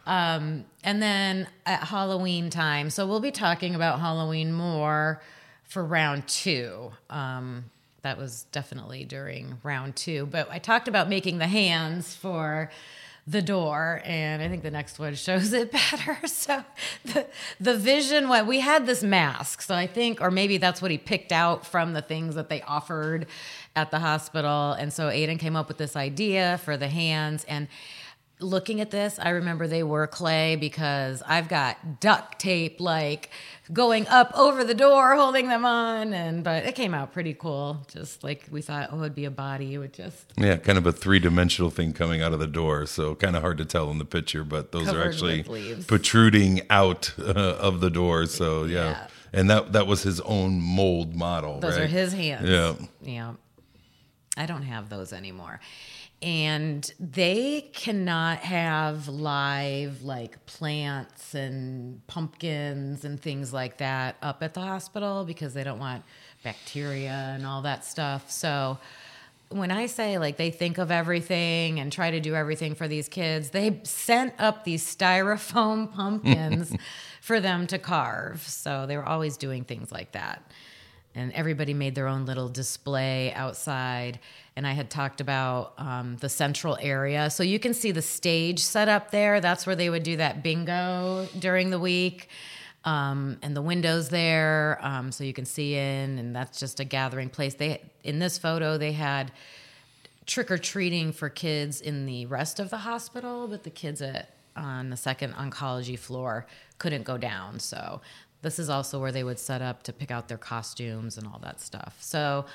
Um, 0.05 0.65
and 0.83 1.01
then 1.01 1.47
at 1.65 1.83
Halloween 1.85 2.49
time, 2.49 2.89
so 2.89 3.07
we'll 3.07 3.19
be 3.19 3.31
talking 3.31 3.75
about 3.75 3.99
Halloween 3.99 4.53
more 4.53 5.21
for 5.63 5.83
round 5.83 6.27
two. 6.27 6.91
Um, 7.09 7.65
that 8.03 8.17
was 8.17 8.43
definitely 8.51 9.03
during 9.03 9.57
round 9.63 9.95
two. 9.95 10.25
But 10.27 10.49
I 10.49 10.59
talked 10.59 10.87
about 10.87 11.09
making 11.09 11.39
the 11.39 11.47
hands 11.47 12.15
for 12.15 12.71
the 13.27 13.41
door, 13.41 14.01
and 14.05 14.41
I 14.41 14.47
think 14.47 14.63
the 14.63 14.71
next 14.71 14.97
one 14.97 15.13
shows 15.27 15.51
it 15.51 15.71
better. 15.71 16.17
So 16.27 16.63
the 17.03 17.25
the 17.59 17.75
vision, 17.75 18.29
what 18.29 18.47
we 18.47 18.61
had 18.61 18.85
this 18.85 19.03
mask, 19.03 19.61
so 19.61 19.75
I 19.75 19.87
think, 19.87 20.21
or 20.21 20.31
maybe 20.31 20.57
that's 20.57 20.81
what 20.81 20.91
he 20.91 20.97
picked 20.97 21.33
out 21.33 21.65
from 21.65 21.91
the 21.91 22.01
things 22.01 22.35
that 22.35 22.47
they 22.47 22.61
offered 22.61 23.27
at 23.77 23.91
the 23.91 23.99
hospital. 23.99 24.73
And 24.73 24.91
so 24.91 25.09
Aiden 25.09 25.39
came 25.39 25.55
up 25.55 25.67
with 25.67 25.77
this 25.77 25.95
idea 25.95 26.59
for 26.63 26.77
the 26.77 26.87
hands 26.87 27.45
and 27.45 27.67
looking 28.39 28.81
at 28.81 28.91
this, 28.91 29.19
I 29.19 29.29
remember 29.29 29.67
they 29.67 29.83
were 29.83 30.05
clay 30.07 30.55
because 30.55 31.23
I've 31.25 31.47
got 31.47 31.99
duct 31.99 32.39
tape 32.39 32.79
like 32.79 33.29
going 33.73 34.07
up 34.07 34.31
over 34.35 34.63
the 34.63 34.73
door, 34.73 35.15
holding 35.15 35.47
them 35.47 35.65
on, 35.65 36.13
and 36.13 36.43
but 36.43 36.65
it 36.65 36.75
came 36.75 36.93
out 36.93 37.13
pretty 37.13 37.33
cool. 37.33 37.85
Just 37.87 38.23
like 38.23 38.47
we 38.51 38.61
thought, 38.61 38.89
oh, 38.91 38.99
it'd 38.99 39.15
be 39.15 39.25
a 39.25 39.31
body. 39.31 39.73
It 39.73 39.77
would 39.79 39.93
just 39.93 40.33
yeah, 40.37 40.57
kind 40.57 40.77
of 40.77 40.85
a 40.85 40.91
three 40.91 41.19
dimensional 41.19 41.69
thing 41.69 41.93
coming 41.93 42.21
out 42.21 42.33
of 42.33 42.39
the 42.39 42.47
door. 42.47 42.85
So 42.85 43.15
kind 43.15 43.35
of 43.35 43.41
hard 43.41 43.57
to 43.57 43.65
tell 43.65 43.89
in 43.91 43.97
the 43.97 44.05
picture, 44.05 44.43
but 44.43 44.71
those 44.71 44.89
are 44.89 45.03
actually 45.03 45.43
protruding 45.87 46.61
out 46.69 47.13
uh, 47.19 47.31
of 47.31 47.81
the 47.81 47.89
door. 47.89 48.25
So 48.27 48.65
yeah. 48.65 48.89
yeah. 48.89 49.07
and 49.33 49.49
that 49.49 49.73
that 49.73 49.87
was 49.87 50.03
his 50.03 50.21
own 50.21 50.61
mold 50.61 51.15
model. 51.15 51.59
Those 51.59 51.77
right? 51.77 51.83
are 51.83 51.87
his 51.87 52.13
hands. 52.13 52.47
Yeah, 52.47 52.75
yeah. 53.01 53.33
I 54.37 54.45
don't 54.45 54.63
have 54.63 54.89
those 54.89 55.11
anymore 55.11 55.59
and 56.21 56.91
they 56.99 57.69
cannot 57.73 58.39
have 58.39 59.07
live 59.07 60.01
like 60.01 60.43
plants 60.47 61.35
and 61.35 62.05
pumpkins 62.07 63.05
and 63.05 63.21
things 63.21 63.53
like 63.53 63.77
that 63.77 64.15
up 64.23 64.41
at 64.41 64.55
the 64.55 64.61
hospital 64.61 65.25
because 65.25 65.53
they 65.53 65.63
don't 65.63 65.77
want 65.77 66.03
bacteria 66.43 67.33
and 67.35 67.45
all 67.45 67.61
that 67.61 67.85
stuff. 67.85 68.31
So 68.31 68.79
when 69.49 69.69
I 69.69 69.85
say 69.85 70.17
like 70.17 70.37
they 70.37 70.49
think 70.49 70.79
of 70.79 70.89
everything 70.89 71.79
and 71.79 71.91
try 71.91 72.09
to 72.09 72.19
do 72.19 72.33
everything 72.33 72.73
for 72.73 72.87
these 72.87 73.07
kids, 73.07 73.51
they 73.51 73.79
sent 73.83 74.33
up 74.39 74.63
these 74.63 74.83
styrofoam 74.83 75.93
pumpkins 75.93 76.75
for 77.21 77.39
them 77.39 77.67
to 77.67 77.77
carve. 77.77 78.41
So 78.41 78.87
they 78.87 78.97
were 78.97 79.07
always 79.07 79.37
doing 79.37 79.65
things 79.65 79.91
like 79.91 80.13
that. 80.13 80.51
And 81.17 81.33
everybody 81.33 81.73
made 81.73 81.95
their 81.95 82.07
own 82.07 82.25
little 82.25 82.47
display 82.47 83.33
outside 83.33 84.19
and 84.57 84.65
I 84.65 84.71
had 84.71 84.89
talked 84.89 85.21
about 85.21 85.73
um, 85.77 86.17
the 86.17 86.29
central 86.29 86.79
area. 86.81 87.29
So 87.29 87.43
you 87.43 87.59
can 87.59 87.75
see 87.75 87.91
the 87.91 88.01
stage 88.01 88.59
set 88.59 88.89
up 88.89 89.11
there. 89.11 89.39
That's 89.39 89.67
where 89.67 89.75
they 89.75 89.87
would 89.91 90.01
do 90.01 90.17
that 90.17 90.41
bingo 90.41 91.27
during 91.37 91.69
the 91.69 91.77
week. 91.77 92.29
Um, 92.83 93.37
and 93.43 93.55
the 93.55 93.61
windows 93.61 94.09
there, 94.09 94.79
um, 94.81 95.11
so 95.11 95.23
you 95.23 95.33
can 95.33 95.45
see 95.45 95.75
in, 95.75 96.17
and 96.17 96.35
that's 96.35 96.59
just 96.59 96.79
a 96.79 96.85
gathering 96.85 97.29
place. 97.29 97.53
They 97.53 97.81
in 98.03 98.17
this 98.17 98.39
photo 98.39 98.79
they 98.79 98.93
had 98.93 99.31
trick 100.25 100.49
or 100.49 100.57
treating 100.57 101.11
for 101.11 101.29
kids 101.29 101.79
in 101.79 102.07
the 102.07 102.25
rest 102.25 102.59
of 102.59 102.71
the 102.71 102.77
hospital, 102.77 103.47
but 103.47 103.63
the 103.63 103.69
kids 103.69 104.01
at 104.01 104.33
on 104.55 104.89
the 104.89 104.97
second 104.97 105.33
oncology 105.35 105.99
floor 105.99 106.47
couldn't 106.79 107.03
go 107.03 107.17
down. 107.17 107.59
So 107.59 108.01
this 108.41 108.59
is 108.59 108.69
also 108.69 108.99
where 108.99 109.11
they 109.11 109.23
would 109.23 109.39
set 109.39 109.61
up 109.61 109.83
to 109.83 109.93
pick 109.93 110.11
out 110.11 110.27
their 110.27 110.37
costumes 110.37 111.17
and 111.17 111.27
all 111.27 111.39
that 111.43 111.59
stuff. 111.59 111.97
So 111.99 112.45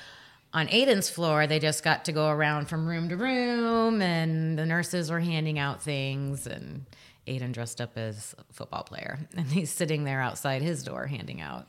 on 0.53 0.67
Aiden's 0.67 1.09
floor, 1.09 1.47
they 1.47 1.59
just 1.59 1.83
got 1.83 2.05
to 2.05 2.11
go 2.11 2.29
around 2.29 2.67
from 2.67 2.87
room 2.87 3.09
to 3.09 3.17
room, 3.17 4.01
and 4.01 4.57
the 4.57 4.65
nurses 4.65 5.09
were 5.09 5.19
handing 5.19 5.57
out 5.57 5.81
things, 5.81 6.45
and 6.45 6.85
Aiden 7.27 7.51
dressed 7.51 7.81
up 7.81 7.97
as 7.97 8.35
a 8.37 8.53
football 8.53 8.83
player, 8.83 9.19
and 9.35 9.47
he's 9.47 9.71
sitting 9.71 10.03
there 10.03 10.21
outside 10.21 10.61
his 10.61 10.83
door 10.83 11.07
handing 11.07 11.41
out 11.41 11.67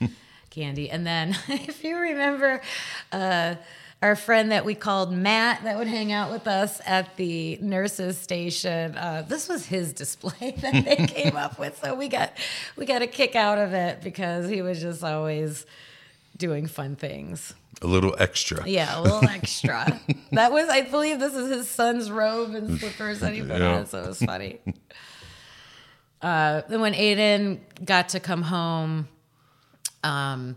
candy. 0.50 0.88
And 0.88 1.06
then, 1.06 1.36
if 1.48 1.82
you 1.82 1.96
remember, 1.96 2.62
uh, 3.10 3.56
our 4.02 4.14
friend 4.14 4.52
that 4.52 4.64
we 4.64 4.74
called 4.74 5.12
Matt 5.12 5.64
that 5.64 5.78
would 5.78 5.86
hang 5.86 6.12
out 6.12 6.30
with 6.30 6.46
us 6.46 6.80
at 6.84 7.16
the 7.16 7.58
nurses 7.60 8.18
station. 8.18 8.96
Uh, 8.96 9.24
this 9.26 9.48
was 9.48 9.66
his 9.66 9.92
display 9.92 10.50
that 10.58 10.84
they 10.84 11.06
came 11.06 11.36
up 11.36 11.58
with, 11.58 11.80
so 11.82 11.94
we 11.94 12.08
got 12.08 12.32
we 12.76 12.86
got 12.86 13.02
a 13.02 13.06
kick 13.06 13.34
out 13.34 13.58
of 13.58 13.72
it 13.72 14.02
because 14.02 14.48
he 14.48 14.62
was 14.62 14.80
just 14.80 15.02
always 15.02 15.66
doing 16.36 16.66
fun 16.66 16.96
things. 16.96 17.54
A 17.82 17.86
little 17.86 18.14
extra. 18.18 18.66
Yeah, 18.66 18.98
a 18.98 19.02
little 19.02 19.28
extra. 19.28 20.00
that 20.32 20.50
was, 20.50 20.68
I 20.68 20.82
believe, 20.82 21.20
this 21.20 21.34
is 21.34 21.50
his 21.50 21.68
son's 21.68 22.10
robe 22.10 22.54
and 22.54 22.78
slippers 22.78 23.20
that 23.20 23.34
he 23.34 23.42
put 23.42 23.60
yeah. 23.60 23.76
on, 23.76 23.86
so 23.86 24.02
it 24.02 24.08
was 24.08 24.22
funny. 24.22 24.60
Uh, 26.22 26.62
then 26.68 26.80
when 26.80 26.94
Aiden 26.94 27.60
got 27.84 28.10
to 28.10 28.20
come 28.20 28.40
home, 28.40 29.08
um, 30.02 30.56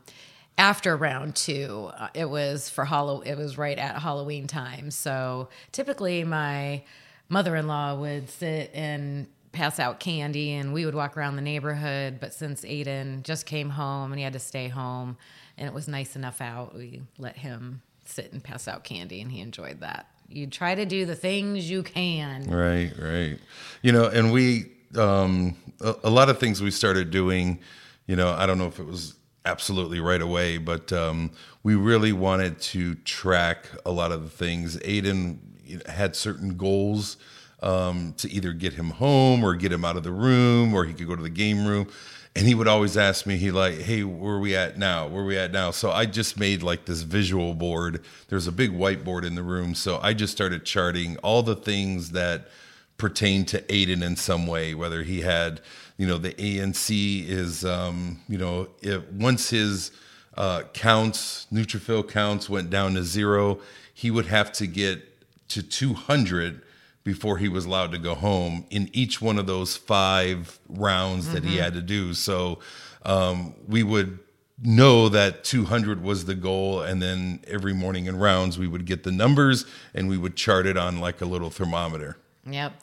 after 0.60 0.98
round 0.98 1.38
two, 1.38 1.90
uh, 1.98 2.10
it 2.14 2.30
was 2.30 2.70
for 2.70 2.84
Hollow. 2.84 3.22
It 3.22 3.36
was 3.36 3.58
right 3.58 3.80
at 3.80 3.98
Halloween 3.98 4.46
time. 4.46 4.92
So 4.92 5.48
typically, 5.72 6.26
my 6.26 6.84
mother-in-law 7.30 7.96
would 7.96 8.30
sit 8.30 8.70
and 8.74 9.28
pass 9.54 9.80
out 9.80 10.02
candy, 10.02 10.52
and 10.52 10.74
we 10.74 10.86
would 10.86 10.94
walk 10.94 11.16
around 11.16 11.38
the 11.38 11.42
neighborhood. 11.42 12.20
But 12.20 12.34
since 12.34 12.62
Aiden 12.62 13.24
just 13.24 13.46
came 13.46 13.70
home 13.70 14.12
and 14.12 14.20
he 14.20 14.24
had 14.24 14.34
to 14.34 14.40
stay 14.40 14.68
home, 14.68 15.18
and 15.58 15.66
it 15.66 15.74
was 15.74 15.88
nice 15.88 16.18
enough 16.18 16.42
out, 16.42 16.76
we 16.76 17.04
let 17.18 17.38
him 17.38 17.82
sit 18.06 18.34
and 18.34 18.44
pass 18.44 18.68
out 18.68 18.84
candy, 18.84 19.22
and 19.22 19.32
he 19.32 19.40
enjoyed 19.40 19.80
that. 19.80 20.08
You 20.28 20.46
try 20.46 20.76
to 20.76 20.86
do 20.86 21.06
the 21.06 21.16
things 21.16 21.72
you 21.72 21.84
can. 21.84 22.44
Right, 22.50 22.92
right. 23.00 23.40
You 23.82 23.94
know, 23.94 24.06
and 24.08 24.34
we 24.34 24.74
um, 24.98 25.56
a, 25.80 25.96
a 26.04 26.10
lot 26.10 26.30
of 26.30 26.38
things 26.38 26.62
we 26.62 26.70
started 26.72 27.12
doing. 27.12 27.60
You 28.08 28.18
know, 28.18 28.32
I 28.32 28.46
don't 28.46 28.58
know 28.58 28.68
if 28.68 28.80
it 28.80 28.86
was 28.86 29.16
absolutely 29.46 30.00
right 30.00 30.22
away. 30.22 30.58
But 30.58 30.92
um, 30.94 31.32
we 31.64 31.76
really 31.76 32.14
wanted 32.14 32.60
to 32.62 32.96
track 32.96 33.68
a 33.86 33.92
lot 33.92 34.12
of 34.12 34.24
the 34.24 34.30
things. 34.30 34.78
Aiden 34.78 35.40
had 35.88 36.16
certain 36.16 36.58
goals 36.58 37.18
um, 37.62 38.14
to 38.18 38.30
either 38.32 38.54
get 38.54 38.74
him 38.74 38.92
home 38.92 39.44
or 39.44 39.56
get 39.56 39.72
him 39.72 39.84
out 39.86 39.98
of 39.98 40.04
the 40.04 40.12
room, 40.12 40.74
or 40.74 40.86
he 40.86 40.94
could 40.94 41.08
go 41.08 41.16
to 41.16 41.22
the 41.22 41.30
game 41.30 41.66
room. 41.66 41.88
And 42.36 42.48
he 42.48 42.56
would 42.56 42.68
always 42.68 42.96
ask 42.96 43.26
me, 43.26 43.38
he 43.38 43.52
like, 43.52 43.80
hey, 43.80 44.04
where 44.04 44.36
are 44.36 44.40
we 44.40 44.56
at 44.56 44.78
now? 44.78 45.08
Where 45.08 45.24
are 45.24 45.26
we 45.26 45.38
at 45.38 45.52
now? 45.52 45.72
So 45.72 45.92
I 45.92 46.06
just 46.06 46.40
made 46.40 46.64
like 46.64 46.86
this 46.86 47.02
visual 47.02 47.54
board. 47.54 48.04
There's 48.30 48.48
a 48.48 48.52
big 48.52 48.72
whiteboard 48.72 49.26
in 49.26 49.36
the 49.36 49.44
room. 49.44 49.74
So 49.76 50.00
I 50.02 50.14
just 50.14 50.32
started 50.32 50.64
charting 50.64 51.18
all 51.18 51.44
the 51.44 51.56
things 51.56 52.12
that 52.12 52.48
pertain 52.98 53.46
to 53.46 53.62
Aiden 53.64 54.04
in 54.04 54.16
some 54.16 54.46
way, 54.46 54.76
whether 54.76 55.04
he 55.04 55.22
had 55.22 55.60
you 56.00 56.08
know 56.08 56.18
the 56.18 56.34
ANC 56.34 57.28
is 57.28 57.66
um, 57.66 58.22
you 58.30 58.38
know 58.38 58.70
if 58.82 59.06
once 59.12 59.50
his 59.50 59.92
uh, 60.36 60.64
counts 60.74 61.46
neutrophil 61.52 62.10
counts 62.10 62.50
went 62.50 62.70
down 62.70 62.94
to 62.94 63.04
zero, 63.04 63.60
he 63.94 64.10
would 64.10 64.28
have 64.28 64.52
to 64.54 64.66
get 64.66 65.04
to 65.50 65.62
200 65.62 66.62
before 67.04 67.38
he 67.38 67.50
was 67.50 67.66
allowed 67.66 67.92
to 67.92 67.98
go 67.98 68.16
home 68.16 68.66
in 68.70 68.90
each 68.94 69.22
one 69.22 69.38
of 69.38 69.46
those 69.46 69.76
five 69.76 70.58
rounds 70.70 71.26
mm-hmm. 71.26 71.34
that 71.34 71.44
he 71.44 71.56
mm-hmm. 71.56 71.64
had 71.64 71.74
to 71.74 71.82
do. 71.82 72.14
So 72.14 72.60
um, 73.04 73.56
we 73.68 73.84
would 73.84 74.20
know 74.62 75.10
that 75.10 75.44
200 75.44 76.02
was 76.02 76.26
the 76.26 76.36
goal 76.36 76.82
and 76.82 77.02
then 77.02 77.42
every 77.46 77.74
morning 77.74 78.06
in 78.06 78.18
rounds 78.18 78.58
we 78.58 78.68
would 78.68 78.86
get 78.86 79.04
the 79.04 79.12
numbers 79.12 79.66
and 79.94 80.08
we 80.08 80.18
would 80.18 80.36
chart 80.38 80.66
it 80.66 80.78
on 80.78 81.00
like 81.00 81.22
a 81.22 81.26
little 81.26 81.50
thermometer 81.50 82.18
yep 82.46 82.74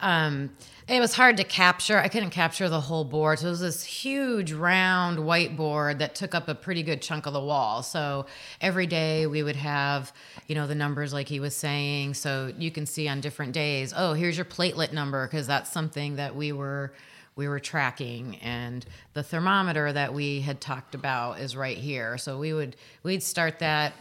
um, 0.00 0.50
it 0.88 0.98
was 0.98 1.14
hard 1.14 1.36
to 1.36 1.44
capture. 1.44 1.98
I 1.98 2.08
couldn't 2.08 2.30
capture 2.30 2.68
the 2.68 2.80
whole 2.80 3.04
board. 3.04 3.38
So 3.38 3.46
it 3.46 3.50
was 3.50 3.60
this 3.60 3.84
huge 3.84 4.52
round 4.52 5.18
whiteboard 5.18 5.98
that 5.98 6.16
took 6.16 6.34
up 6.34 6.48
a 6.48 6.54
pretty 6.54 6.82
good 6.82 7.00
chunk 7.00 7.26
of 7.26 7.32
the 7.32 7.40
wall. 7.40 7.84
So 7.84 8.26
every 8.60 8.86
day 8.86 9.26
we 9.26 9.44
would 9.44 9.56
have, 9.56 10.12
you 10.48 10.56
know, 10.56 10.66
the 10.66 10.74
numbers 10.74 11.12
like 11.12 11.28
he 11.28 11.38
was 11.38 11.54
saying. 11.54 12.14
So 12.14 12.52
you 12.58 12.72
can 12.72 12.86
see 12.86 13.06
on 13.06 13.20
different 13.20 13.52
days, 13.52 13.94
oh, 13.96 14.14
here's 14.14 14.36
your 14.36 14.46
platelet 14.46 14.92
number 14.92 15.26
because 15.26 15.46
that's 15.46 15.70
something 15.70 16.16
that 16.16 16.34
we 16.34 16.50
were 16.50 16.92
we 17.36 17.48
were 17.48 17.60
tracking 17.60 18.36
and 18.42 18.84
the 19.14 19.22
thermometer 19.22 19.92
that 19.92 20.12
we 20.12 20.40
had 20.40 20.60
talked 20.60 20.94
about 20.94 21.38
is 21.38 21.56
right 21.56 21.78
here. 21.78 22.18
So 22.18 22.38
we 22.38 22.52
would 22.52 22.74
we'd 23.04 23.22
start 23.22 23.60
that 23.60 23.92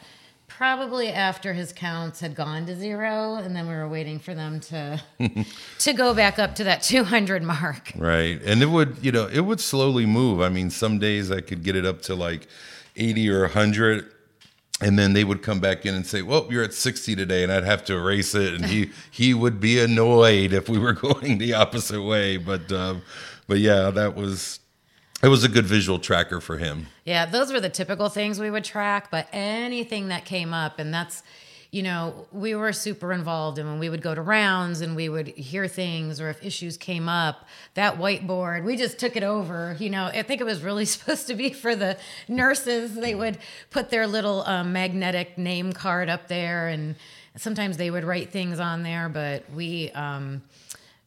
probably 0.49 1.07
after 1.07 1.53
his 1.53 1.71
counts 1.71 2.19
had 2.19 2.35
gone 2.35 2.65
to 2.65 2.75
zero 2.75 3.35
and 3.35 3.55
then 3.55 3.67
we 3.67 3.73
were 3.73 3.87
waiting 3.87 4.19
for 4.19 4.33
them 4.33 4.59
to 4.59 5.01
to 5.79 5.93
go 5.93 6.13
back 6.13 6.37
up 6.37 6.55
to 6.55 6.63
that 6.65 6.81
200 6.81 7.41
mark. 7.43 7.93
Right. 7.95 8.41
And 8.43 8.61
it 8.61 8.65
would 8.65 8.97
you 9.01 9.11
know 9.11 9.27
it 9.27 9.41
would 9.41 9.61
slowly 9.61 10.05
move. 10.05 10.41
I 10.41 10.49
mean 10.49 10.69
some 10.69 10.99
days 10.99 11.31
i 11.31 11.39
could 11.39 11.63
get 11.63 11.75
it 11.75 11.85
up 11.85 12.01
to 12.03 12.15
like 12.15 12.47
80 12.97 13.29
or 13.29 13.41
100 13.41 14.11
and 14.81 14.97
then 14.97 15.13
they 15.13 15.23
would 15.23 15.41
come 15.41 15.59
back 15.59 15.85
in 15.85 15.93
and 15.93 16.05
say 16.05 16.21
well 16.21 16.47
you're 16.49 16.63
at 16.63 16.73
60 16.73 17.15
today 17.15 17.43
and 17.43 17.51
i'd 17.51 17.63
have 17.63 17.83
to 17.85 17.93
erase 17.95 18.33
it 18.35 18.53
and 18.53 18.65
he 18.65 18.91
he 19.11 19.33
would 19.33 19.59
be 19.59 19.79
annoyed 19.79 20.51
if 20.51 20.67
we 20.67 20.79
were 20.79 20.93
going 21.07 21.37
the 21.37 21.53
opposite 21.53 22.01
way. 22.01 22.37
But 22.37 22.71
um, 22.71 23.03
but 23.47 23.59
yeah 23.59 23.91
that 23.91 24.15
was 24.15 24.59
it 25.21 25.27
was 25.27 25.43
a 25.43 25.49
good 25.49 25.65
visual 25.65 25.99
tracker 25.99 26.39
for 26.39 26.57
him. 26.57 26.87
Yeah, 27.03 27.25
those 27.25 27.51
were 27.51 27.59
the 27.59 27.69
typical 27.69 28.09
things 28.09 28.39
we 28.39 28.49
would 28.49 28.63
track, 28.63 29.11
but 29.11 29.27
anything 29.33 30.07
that 30.09 30.23
came 30.25 30.53
up, 30.53 30.79
and 30.79 30.93
that's, 30.93 31.23
you 31.71 31.83
know, 31.83 32.27
we 32.31 32.55
were 32.55 32.71
super 32.71 33.11
involved. 33.11 33.59
And 33.59 33.67
when 33.67 33.79
we 33.79 33.89
would 33.89 34.01
go 34.01 34.15
to 34.15 34.21
rounds 34.21 34.79
and 34.79 34.95
we 34.95 35.09
would 35.09 35.27
hear 35.27 35.67
things, 35.67 36.21
or 36.21 36.29
if 36.29 36.43
issues 36.43 36.77
came 36.77 37.09
up, 37.09 37.45
that 37.73 37.97
whiteboard, 37.97 38.63
we 38.63 38.77
just 38.77 38.97
took 38.97 39.17
it 39.17 39.23
over. 39.23 39.75
You 39.77 39.89
know, 39.89 40.05
I 40.05 40.23
think 40.23 40.39
it 40.39 40.45
was 40.45 40.61
really 40.61 40.85
supposed 40.95 41.27
to 41.27 41.35
be 41.35 41.51
for 41.51 41.75
the 41.75 41.97
nurses. 42.27 42.95
They 42.95 43.13
would 43.13 43.37
put 43.71 43.89
their 43.89 44.07
little 44.07 44.43
um, 44.43 44.71
magnetic 44.71 45.37
name 45.37 45.73
card 45.73 46.09
up 46.09 46.29
there, 46.29 46.69
and 46.69 46.95
sometimes 47.35 47.75
they 47.75 47.91
would 47.91 48.05
write 48.05 48.31
things 48.31 48.59
on 48.59 48.83
there, 48.83 49.09
but 49.09 49.43
we 49.53 49.91
um, 49.91 50.43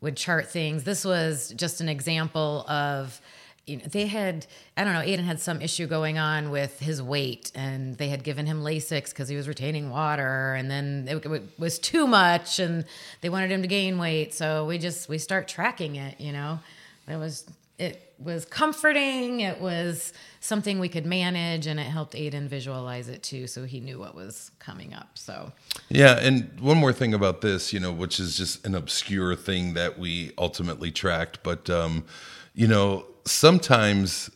would 0.03 0.17
chart 0.19 0.51
things. 0.51 0.85
This 0.85 1.03
was 1.05 1.55
just 1.57 1.81
an 1.81 1.89
example 1.89 2.67
of, 2.69 3.21
you 3.67 3.77
know, 3.77 3.85
they 3.87 4.07
had, 4.07 4.47
I 4.77 4.85
don't 4.85 4.93
know, 4.93 5.01
Aiden 5.01 5.25
had 5.25 5.41
some 5.41 5.63
issue 5.63 5.87
going 5.87 6.19
on 6.19 6.51
with 6.51 6.81
his 6.81 7.01
weight 7.01 7.53
and 7.55 7.97
they 7.97 8.09
had 8.09 8.25
given 8.25 8.47
him 8.47 8.63
Lasix 8.63 9.11
because 9.11 9.29
he 9.29 9.37
was 9.37 9.47
retaining 9.47 9.91
water 9.91 10.55
and 10.55 10.71
then 10.71 11.07
it, 11.09 11.25
it, 11.25 11.43
was 11.59 11.79
too 11.79 12.07
much 12.07 12.59
and 12.59 12.85
they 13.21 13.29
wanted 13.29 13.53
him 13.53 13.63
to 13.63 13.69
gain 13.69 13.99
weight. 13.99 14.35
So 14.35 14.67
we 14.67 14.79
just, 14.79 15.09
we 15.09 15.19
start 15.19 15.47
tracking 15.47 15.95
it, 15.95 16.21
you 16.21 16.33
know, 16.33 16.59
it 17.07 17.17
was, 17.17 17.47
it 17.79 18.15
was 18.19 18.45
comforting. 18.45 19.41
It 19.41 19.61
was 19.61 20.13
something 20.41 20.81
we 20.81 20.89
could 20.89 21.07
manage 21.07 21.67
and 21.69 21.79
it 21.79 21.85
helped 21.85 22.15
Aiden 22.15 22.49
visualize 22.49 23.09
it 23.09 23.23
too. 23.23 23.47
So 23.47 23.65
he 23.65 23.79
knew 23.79 23.99
what 23.99 24.15
was 24.15 24.51
coming 24.59 24.93
up. 24.93 25.11
So, 25.15 25.53
yeah. 25.89 26.19
And 26.21 26.61
one 26.61 26.79
more 26.79 26.93
thing 26.93 27.15
about 27.15 27.43
this, 27.43 27.73
you 27.73 27.79
know, 27.79 27.93
which 27.93 28.19
is 28.19 28.37
just 28.37 28.67
an 28.67 28.75
obscure 28.75 29.37
thing 29.37 29.75
that 29.75 29.99
we 29.99 30.33
ultimately 30.37 30.91
tracked, 30.91 31.43
but, 31.45 31.71
um, 31.71 32.05
you 32.55 32.67
know, 32.67 33.07
sometimes 33.25 34.31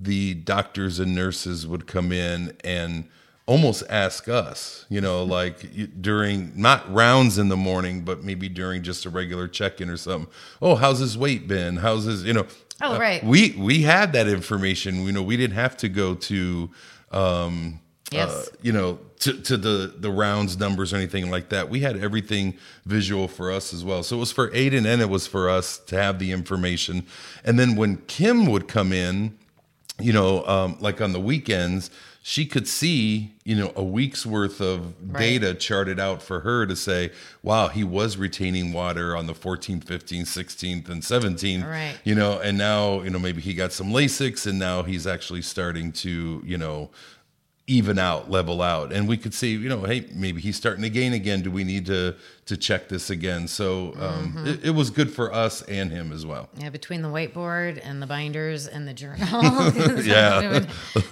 the 0.00 0.34
doctors 0.34 0.98
and 0.98 1.14
nurses 1.14 1.66
would 1.66 1.86
come 1.86 2.10
in 2.12 2.56
and 2.64 3.08
almost 3.46 3.82
ask 3.90 4.28
us, 4.28 4.86
you 4.88 5.00
know, 5.00 5.24
like 5.24 6.00
during 6.00 6.52
not 6.54 6.90
rounds 6.92 7.36
in 7.36 7.48
the 7.48 7.56
morning, 7.56 8.02
but 8.02 8.22
maybe 8.22 8.48
during 8.48 8.82
just 8.82 9.04
a 9.04 9.10
regular 9.10 9.48
check 9.48 9.80
in 9.80 9.90
or 9.90 9.96
something. 9.96 10.30
Oh, 10.62 10.76
how's 10.76 11.00
his 11.00 11.18
weight 11.18 11.48
been? 11.48 11.76
How's 11.78 12.04
his, 12.04 12.24
you 12.24 12.32
know? 12.32 12.46
Oh, 12.80 12.98
right. 12.98 13.22
Uh, 13.22 13.26
we 13.26 13.56
we 13.58 13.82
had 13.82 14.12
that 14.12 14.28
information. 14.28 15.04
You 15.04 15.12
know, 15.12 15.22
we 15.22 15.36
didn't 15.36 15.56
have 15.56 15.76
to 15.78 15.88
go 15.88 16.14
to, 16.14 16.70
um, 17.10 17.80
yes. 18.10 18.30
Uh, 18.30 18.44
you 18.62 18.72
know, 18.72 18.98
to, 19.20 19.34
to 19.42 19.56
the 19.56 19.94
the 19.96 20.10
rounds 20.10 20.58
numbers 20.58 20.92
or 20.92 20.96
anything 20.96 21.30
like 21.30 21.50
that. 21.50 21.68
We 21.68 21.80
had 21.80 21.96
everything 21.96 22.56
visual 22.86 23.28
for 23.28 23.50
us 23.50 23.72
as 23.72 23.84
well. 23.84 24.02
So 24.02 24.16
it 24.16 24.20
was 24.20 24.32
for 24.32 24.50
Aiden 24.50 24.86
and 24.86 25.00
it 25.00 25.08
was 25.08 25.26
for 25.26 25.48
us 25.48 25.78
to 25.86 25.96
have 26.00 26.18
the 26.18 26.32
information. 26.32 27.06
And 27.44 27.58
then 27.58 27.76
when 27.76 27.98
Kim 28.06 28.46
would 28.46 28.66
come 28.68 28.92
in, 28.92 29.38
you 29.98 30.12
know, 30.12 30.44
um, 30.46 30.76
like 30.80 31.00
on 31.00 31.12
the 31.12 31.20
weekends, 31.20 31.90
she 32.22 32.44
could 32.44 32.68
see, 32.68 33.34
you 33.44 33.56
know, 33.56 33.72
a 33.76 33.82
week's 33.82 34.26
worth 34.26 34.60
of 34.60 34.94
right. 35.10 35.18
data 35.18 35.54
charted 35.54 35.98
out 35.98 36.22
for 36.22 36.40
her 36.40 36.66
to 36.66 36.76
say, 36.76 37.10
wow, 37.42 37.68
he 37.68 37.82
was 37.82 38.18
retaining 38.18 38.72
water 38.72 39.16
on 39.16 39.26
the 39.26 39.32
14th, 39.32 39.84
15th, 39.84 40.22
16th, 40.22 40.88
and 40.90 41.02
17th. 41.02 41.66
Right. 41.66 41.98
You 42.04 42.14
know, 42.14 42.38
and 42.38 42.58
now, 42.58 43.00
you 43.00 43.10
know, 43.10 43.18
maybe 43.18 43.40
he 43.40 43.54
got 43.54 43.72
some 43.72 43.88
Lasix 43.88 44.46
and 44.46 44.58
now 44.58 44.82
he's 44.82 45.06
actually 45.06 45.42
starting 45.42 45.92
to, 45.92 46.42
you 46.44 46.58
know, 46.58 46.90
even 47.70 48.00
out, 48.00 48.28
level 48.28 48.62
out, 48.62 48.92
and 48.92 49.06
we 49.06 49.16
could 49.16 49.32
see, 49.32 49.52
you 49.52 49.68
know, 49.68 49.82
hey, 49.82 50.04
maybe 50.12 50.40
he's 50.40 50.56
starting 50.56 50.82
to 50.82 50.90
gain 50.90 51.12
again. 51.12 51.40
Do 51.40 51.52
we 51.52 51.62
need 51.62 51.86
to 51.86 52.16
to 52.46 52.56
check 52.56 52.88
this 52.88 53.10
again? 53.10 53.46
So 53.46 53.94
um, 53.94 54.32
mm-hmm. 54.32 54.46
it, 54.48 54.64
it, 54.64 54.70
was 54.70 54.90
good 54.90 55.08
for 55.08 55.32
us 55.32 55.62
and 55.62 55.88
him 55.88 56.10
as 56.12 56.26
well. 56.26 56.48
Yeah, 56.58 56.70
between 56.70 57.00
the 57.00 57.08
whiteboard 57.08 57.80
and 57.84 58.02
the 58.02 58.08
binders 58.08 58.66
and 58.66 58.88
the 58.88 58.92
journal, 58.92 59.20
yeah, 60.02 60.66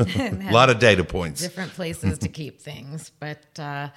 a 0.08 0.52
lot 0.52 0.68
of 0.68 0.80
data 0.80 1.04
points, 1.04 1.40
different 1.40 1.72
places 1.72 2.18
to 2.18 2.28
keep 2.40 2.60
things. 2.60 3.12
But 3.20 3.56
uh, 3.56 3.90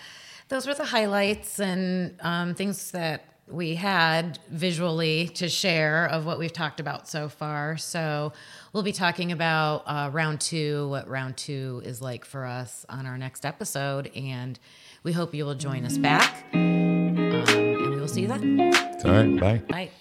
those 0.50 0.68
were 0.68 0.76
the 0.76 0.86
highlights 0.86 1.60
and 1.60 2.16
um, 2.22 2.54
things 2.54 2.92
that 2.92 3.26
we 3.48 3.76
had 3.76 4.40
visually 4.50 5.28
to 5.36 5.50
share 5.50 6.06
of 6.06 6.26
what 6.26 6.40
we've 6.40 6.54
talked 6.54 6.80
about 6.80 7.08
so 7.08 7.28
far. 7.30 7.78
So 7.78 8.34
we'll 8.74 8.84
be 8.84 8.94
talking 8.94 9.32
about 9.32 9.84
uh, 9.86 10.10
round 10.12 10.42
two, 10.42 10.88
what 10.90 11.08
round 11.08 11.38
two 11.38 11.82
is 11.84 12.02
like 12.02 12.26
for 12.26 12.46
us 12.46 12.86
on 12.90 13.06
our 13.06 13.18
next 13.18 13.46
episode. 13.46 14.12
And 14.16 14.58
we 15.04 15.12
hope 15.12 15.34
you 15.34 15.46
will 15.46 15.56
join 15.56 15.86
us 15.86 15.98
back. 15.98 16.46
Um, 16.54 16.60
and 16.60 17.90
we 17.90 18.00
will 18.00 18.08
see 18.08 18.22
you 18.22 18.28
then. 18.28 18.60
All 19.04 19.12
right. 19.12 19.40
Bye. 19.40 19.62
Bye. 19.70 19.92